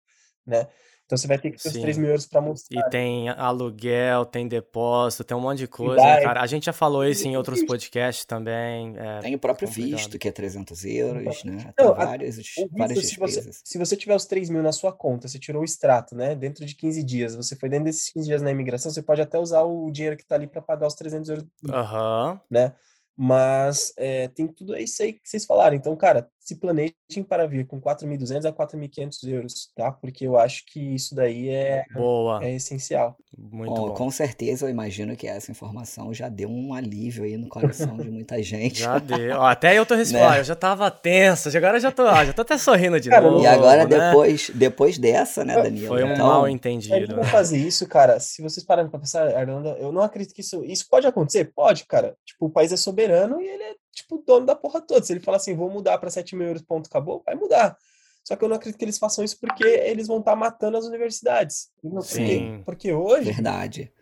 [0.46, 0.66] né?
[1.04, 1.82] Então você vai ter que ter os Sim.
[1.82, 2.80] 3 mil euros para mostrar.
[2.80, 6.16] E tem aluguel, tem depósito, tem um monte de coisa, Vai.
[6.16, 6.40] né, cara.
[6.40, 8.94] A gente já falou isso em outros podcasts também.
[8.96, 9.98] é, Tem o próprio complicado.
[9.98, 11.56] visto, que é 300 euros, né?
[11.56, 14.72] Não, Tem a- várias, visto, várias se, você, se você tiver os 3 mil na
[14.72, 16.34] sua conta, você tirou o extrato, né?
[16.34, 19.38] Dentro de 15 dias, você foi dentro desses 15 dias na imigração, você pode até
[19.38, 22.40] usar o dinheiro que tá ali para pagar os 300 euros, Aham.
[22.50, 22.74] né?
[23.14, 25.76] Mas é, tem tudo isso aí que vocês falaram.
[25.76, 26.92] Então, cara, se planejem
[27.28, 29.92] para vir com 4.200 a 4.500 euros, tá?
[29.92, 32.44] Porque eu acho que isso daí é, Boa.
[32.44, 33.16] é essencial.
[33.38, 33.94] Muito Bom, bom.
[33.94, 38.10] com certeza eu imagino que essa informação já deu um alívio aí no coração de
[38.10, 38.80] muita gente.
[38.80, 39.38] Já deu.
[39.38, 40.32] Ó, até eu tô respirando.
[40.32, 40.40] Né?
[40.40, 41.56] Eu já tava tenso.
[41.56, 43.42] Agora eu já tô, ó, já tô até sorrindo de Cara, novo.
[43.42, 43.98] E agora, né?
[44.10, 45.86] depois, depois dessa, né, Danilo?
[45.88, 47.14] Foi um Então, mal entendido.
[47.14, 47.30] vão né?
[47.30, 48.18] fazer isso, cara.
[48.18, 51.52] Se vocês pararem pra pensar, Irlanda, eu não acredito que isso, isso pode acontecer.
[51.54, 52.16] Pode, cara.
[52.26, 55.04] Tipo, o país é soberano e ele é, tipo, dono da porra toda.
[55.04, 57.76] Se ele falar assim, vou mudar pra 7 mil euros, ponto, acabou, vai mudar.
[58.24, 60.84] Só que eu não acredito que eles façam isso porque eles vão estar matando as
[60.86, 61.70] universidades.
[61.82, 62.62] Porque, Sim.
[62.64, 63.92] porque hoje, verdade.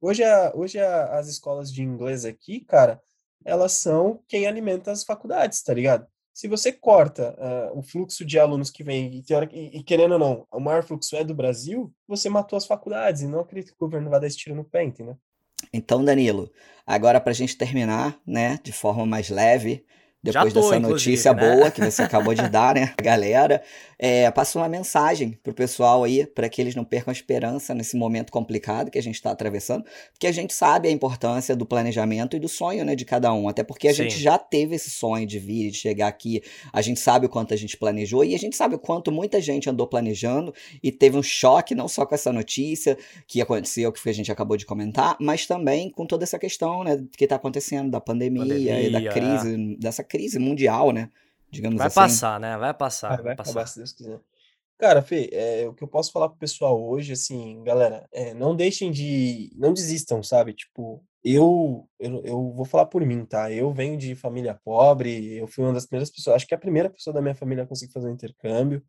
[0.00, 3.00] hoje, a- hoje a- as escolas de inglês aqui, cara,
[3.44, 6.06] elas são quem alimenta as faculdades, tá ligado?
[6.32, 10.18] Se você corta ah, o fluxo de alunos que vem, e, e- e querendo ou
[10.18, 13.76] não, o maior fluxo é do Brasil, você matou as faculdades, e não acredito que
[13.76, 15.18] o governo vai dar esse tiro no pé, entendeu?
[15.72, 16.50] Então, Danilo,
[16.86, 19.84] agora pra gente terminar, né, de forma mais leve,
[20.22, 21.40] depois tô, dessa notícia né?
[21.40, 23.60] boa que você acabou de dar, né, galera,
[23.98, 27.96] é, passa uma mensagem pro pessoal aí, para que eles não percam a esperança nesse
[27.96, 32.36] momento complicado que a gente está atravessando, porque a gente sabe a importância do planejamento
[32.36, 34.20] e do sonho, né, de cada um, até porque a gente Sim.
[34.20, 36.40] já teve esse sonho de vir, de chegar aqui,
[36.72, 39.40] a gente sabe o quanto a gente planejou e a gente sabe o quanto muita
[39.40, 42.96] gente andou planejando e teve um choque, não só com essa notícia
[43.26, 47.02] que aconteceu, que a gente acabou de comentar, mas também com toda essa questão, né,
[47.16, 51.08] que está acontecendo da pandemia, e da Pandemia, crise, dessa crise mundial, né,
[51.50, 51.94] digamos Vai assim.
[51.94, 52.58] passar, né?
[52.58, 53.08] Vai passar.
[53.08, 53.50] Vai vai passar.
[53.50, 54.20] acabar, se Deus quiser.
[54.78, 58.54] Cara, Fê, é, o que eu posso falar pro pessoal hoje, assim, galera, é, não
[58.54, 59.50] deixem de.
[59.56, 60.52] Não desistam, sabe?
[60.52, 63.50] Tipo, eu, eu, eu vou falar por mim, tá?
[63.50, 66.90] Eu venho de família pobre, eu fui uma das primeiras pessoas, acho que a primeira
[66.90, 68.82] pessoa da minha família a conseguir fazer um intercâmbio.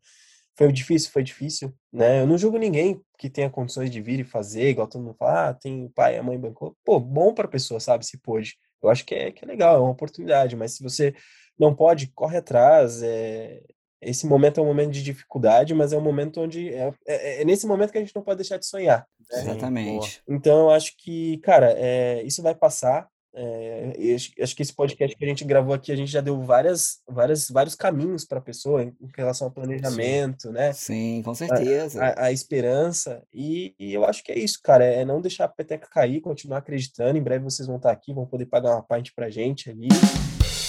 [0.56, 2.20] Foi difícil, foi difícil, né?
[2.20, 5.48] Eu não julgo ninguém que tenha condições de vir e fazer, igual todo mundo fala,
[5.48, 6.76] ah, tem o pai, a mãe bancou.
[6.84, 8.06] Pô, bom pra pessoa, sabe?
[8.06, 8.56] Se pôde.
[8.86, 11.14] Eu acho que é, que é legal, é uma oportunidade, mas se você
[11.58, 13.02] não pode, corre atrás.
[13.02, 13.62] É...
[14.00, 16.68] Esse momento é um momento de dificuldade, mas é um momento onde.
[16.68, 19.06] É, é, é nesse momento que a gente não pode deixar de sonhar.
[19.30, 20.22] Sim, Exatamente.
[20.28, 23.08] Então, eu acho que, cara, é, isso vai passar.
[23.36, 23.92] É,
[24.40, 27.48] acho, que esse podcast que a gente gravou aqui, a gente já deu várias, várias,
[27.48, 30.72] vários caminhos para a pessoa em, relação ao planejamento, né?
[30.72, 32.02] Sim, com certeza.
[32.02, 33.22] A, a esperança.
[33.32, 34.84] E, e eu acho que é isso, cara.
[34.84, 37.18] É não deixar a peteca cair, continuar acreditando.
[37.18, 39.88] Em breve vocês vão estar aqui, vão poder pagar uma pint pra gente ali.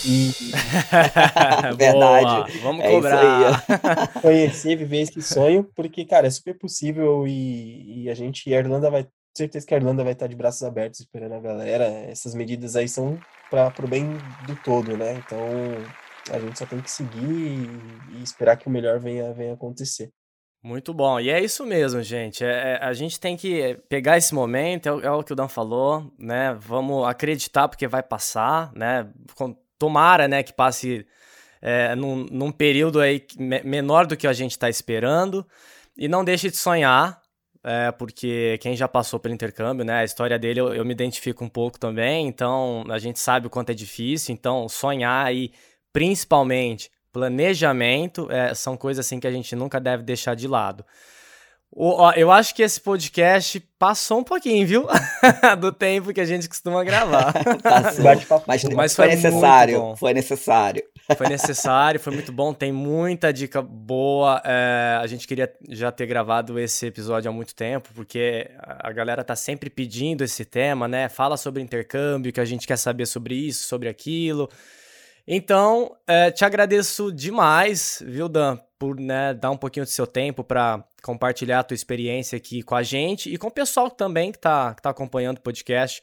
[0.04, 0.32] E
[1.78, 2.52] Verdade.
[2.52, 4.14] Boa, Vamos É cobrar.
[4.22, 8.90] conhecer, viver esse sonho, porque, cara, é super possível e, e a gente, a Irlanda
[8.90, 9.08] vai,
[9.38, 11.86] certeza que a Irlanda vai estar de braços abertos esperando a galera.
[11.86, 13.20] Essas medidas aí são
[13.50, 14.08] para o bem
[14.48, 15.14] do todo, né?
[15.26, 15.40] Então
[16.32, 20.10] a gente só tem que seguir e, e esperar que o melhor venha, venha acontecer.
[20.64, 21.20] Muito bom.
[21.20, 22.44] E é isso mesmo, gente.
[22.44, 25.36] É, é, a gente tem que pegar esse momento, é, o- é o que o
[25.36, 26.58] Dan falou, né?
[26.60, 29.08] Vamos acreditar porque vai passar, né?
[29.78, 31.06] Tomara, né, que passe
[31.62, 35.46] é, num, num período aí menor do que a gente está esperando.
[35.96, 37.22] E não deixe de sonhar,
[37.66, 39.96] é, porque quem já passou pelo intercâmbio, né?
[40.00, 43.50] A história dele eu, eu me identifico um pouco também, então a gente sabe o
[43.50, 44.34] quanto é difícil.
[44.34, 45.52] Então, sonhar aí,
[45.92, 50.86] principalmente planejamento, é, são coisas assim que a gente nunca deve deixar de lado.
[51.72, 54.88] O- ó, eu acho que esse podcast passou um pouquinho, viu?
[55.60, 57.34] Do tempo que a gente costuma gravar.
[57.64, 58.04] Passou.
[58.76, 60.84] Mas, foi foi necessário, foi necessário.
[61.16, 64.42] Foi necessário, foi muito bom, tem muita dica boa.
[64.44, 69.24] é, a gente queria já ter gravado esse episódio há muito tempo, porque a galera
[69.24, 71.08] tá sempre pedindo esse tema, né?
[71.08, 74.50] Fala sobre intercâmbio, que a gente quer saber sobre isso, sobre aquilo.
[75.28, 80.44] Então, é, te agradeço demais, viu, Dan, por né, dar um pouquinho do seu tempo
[80.44, 84.40] para compartilhar a tua experiência aqui com a gente e com o pessoal também que
[84.40, 86.02] tá, que tá acompanhando o podcast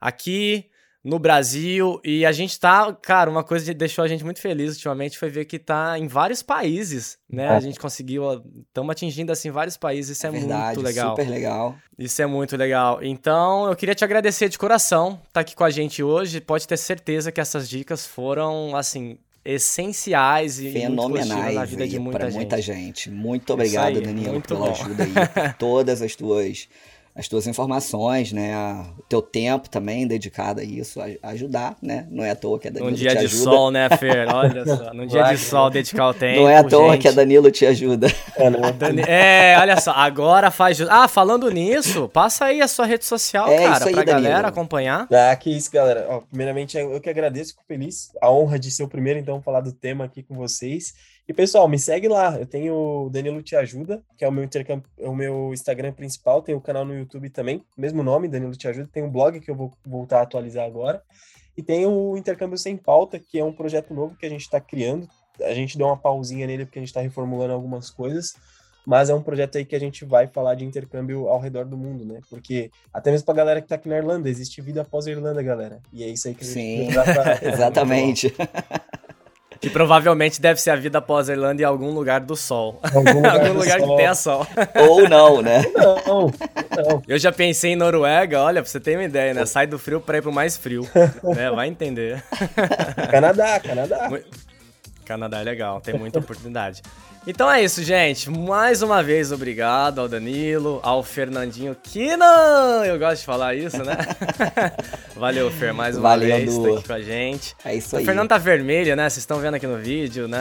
[0.00, 0.68] aqui
[1.06, 2.00] no Brasil.
[2.02, 5.30] E a gente tá, cara, uma coisa que deixou a gente muito feliz ultimamente foi
[5.30, 7.48] ver que tá em vários países, né?
[7.48, 8.24] A gente conseguiu,
[8.66, 11.10] estamos atingindo assim vários países, isso é, Verdade, muito legal.
[11.10, 11.76] super legal.
[11.96, 12.98] Isso é muito legal.
[13.02, 16.40] Então, eu queria te agradecer de coração estar aqui com a gente hoje.
[16.40, 21.98] Pode ter certeza que essas dicas foram, assim, essenciais e positivas na Fenomenais vida de
[22.00, 22.36] muita gente.
[22.36, 23.10] muita gente.
[23.12, 24.72] Muito obrigado, aí, Danilo, muito pela bom.
[24.72, 26.68] ajuda aí, todas as tuas
[27.16, 28.54] as tuas informações, né?
[28.98, 32.06] O teu tempo também dedicado a isso, a, ajudar, né?
[32.10, 33.42] Não é à toa que a Danilo Num dia te de ajuda.
[33.42, 34.28] sol, né, Fer?
[34.28, 34.92] Olha só.
[34.94, 36.42] Num dia de sol, dedicar o tempo.
[36.42, 37.02] Não é à toa gente.
[37.02, 38.08] que a Danilo te ajuda.
[38.36, 38.50] É,
[39.08, 40.80] É, olha só, agora faz.
[40.82, 44.28] Ah, falando nisso, passa aí a sua rede social, É, cara, aí, pra Danilo.
[44.28, 45.08] galera acompanhar.
[45.10, 46.06] Ah, que isso, galera.
[46.10, 48.10] Ó, primeiramente, eu que agradeço, fico feliz.
[48.20, 50.92] A honra de ser o primeiro, então, falar do tema aqui com vocês.
[51.28, 52.38] E, pessoal, me segue lá.
[52.38, 54.80] Eu tenho o Danilo Te Ajuda, que é o meu, intercam...
[54.98, 56.40] é o meu Instagram principal.
[56.40, 58.88] Tem o canal no YouTube também, mesmo nome, Danilo Te Ajuda.
[58.92, 61.02] Tem um blog que eu vou voltar a atualizar agora.
[61.56, 64.60] E tem o Intercâmbio Sem Pauta, que é um projeto novo que a gente está
[64.60, 65.08] criando.
[65.42, 68.34] A gente deu uma pausinha nele porque a gente está reformulando algumas coisas.
[68.86, 71.76] Mas é um projeto aí que a gente vai falar de intercâmbio ao redor do
[71.76, 72.20] mundo, né?
[72.30, 75.42] Porque até mesmo pra galera que tá aqui na Irlanda, existe vida após a Irlanda,
[75.42, 75.80] galera.
[75.92, 78.32] E é isso aí que a gente Sim, pra- exatamente.
[79.60, 82.80] Que provavelmente deve ser a vida após a Irlanda em algum lugar do sol.
[82.82, 84.46] Algum lugar, algum lugar que tenha sol.
[84.88, 85.64] Ou não, né?
[85.74, 87.02] Não, não.
[87.08, 89.46] Eu já pensei em Noruega, olha, pra você ter uma ideia, né?
[89.46, 90.88] Sai do frio pra ir pro mais frio.
[91.34, 91.50] né?
[91.50, 92.22] Vai entender.
[93.10, 94.10] Canadá, Canadá.
[95.04, 96.82] Canadá é legal, tem muita oportunidade.
[97.28, 98.30] Então é isso, gente.
[98.30, 102.24] Mais uma vez, obrigado ao Danilo, ao Fernandinho Kina.
[102.86, 103.96] Eu gosto de falar isso, né?
[105.16, 107.56] Valeu, Fer, mais uma Valeu, vez, tá aqui com a gente.
[107.64, 108.04] É isso O aí.
[108.04, 109.10] Fernando tá vermelho, né?
[109.10, 110.38] Vocês estão vendo aqui no vídeo, né?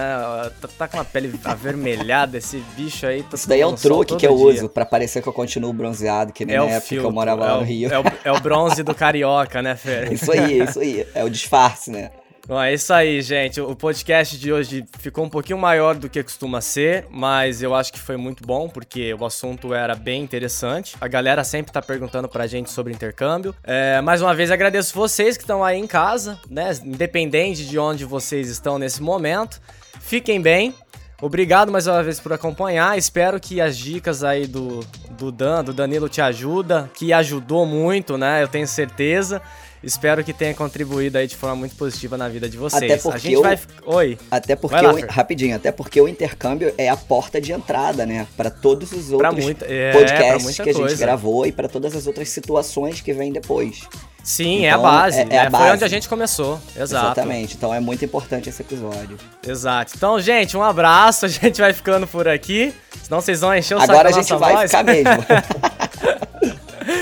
[0.61, 3.23] Tá, tá com uma pele avermelhada, esse bicho aí.
[3.23, 4.45] Tá Isso daí é um sol truque que eu dia.
[4.45, 7.09] uso pra parecer que eu continuo bronzeado, que nem É na o época filtro, que
[7.09, 7.91] eu morava é lá o, no Rio.
[7.91, 10.13] É o, é o bronze do carioca, né, Fer?
[10.13, 11.07] Isso aí, isso aí.
[11.15, 12.11] É o disfarce, né?
[12.47, 13.59] Bom, é isso aí, gente.
[13.59, 17.91] O podcast de hoje ficou um pouquinho maior do que costuma ser, mas eu acho
[17.91, 20.95] que foi muito bom, porque o assunto era bem interessante.
[21.01, 23.55] A galera sempre tá perguntando pra gente sobre intercâmbio.
[23.63, 26.69] É, mais uma vez, agradeço vocês que estão aí em casa, né?
[26.83, 29.59] Independente de onde vocês estão nesse momento.
[29.99, 30.75] Fiquem bem.
[31.19, 32.95] Obrigado mais uma vez por acompanhar.
[32.95, 34.81] Espero que as dicas aí do,
[35.17, 38.43] do Dan, do Danilo te ajuda, que ajudou muito, né?
[38.43, 39.41] Eu tenho certeza.
[39.85, 42.81] Espero que tenha contribuído aí de forma muito positiva na vida de vocês.
[42.81, 43.59] Até a porque gente eu- vai.
[43.85, 44.17] Oi.
[44.31, 48.25] Até porque, lá, rapidinho, até porque o intercâmbio é a porta de entrada, né?
[48.35, 51.95] Pra todos os outros muita, é, podcasts muita que a gente gravou e pra todas
[51.95, 53.81] as outras situações que vêm depois.
[54.23, 55.17] Sim, é a Então, base.
[55.19, 55.37] é- é né?
[55.37, 55.71] a Foi base.
[55.73, 56.59] onde a gente começou.
[56.75, 57.05] Exato.
[57.05, 57.55] Exatamente.
[57.55, 59.17] Então é muito importante esse episódio.
[59.47, 59.93] Exato.
[59.95, 61.25] Então, gente, um abraço.
[61.27, 62.73] A gente vai ficando por aqui.
[63.03, 64.71] Senão vocês vão encher o saco Agora a gente vai voz.
[64.71, 65.05] ficar mesmo.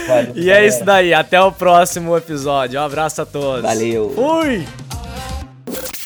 [0.07, 1.13] Valeu, E é isso daí.
[1.13, 2.79] Até o próximo episódio.
[2.79, 3.61] Um abraço a todos.
[3.61, 4.11] Valeu.
[4.15, 4.65] Fui!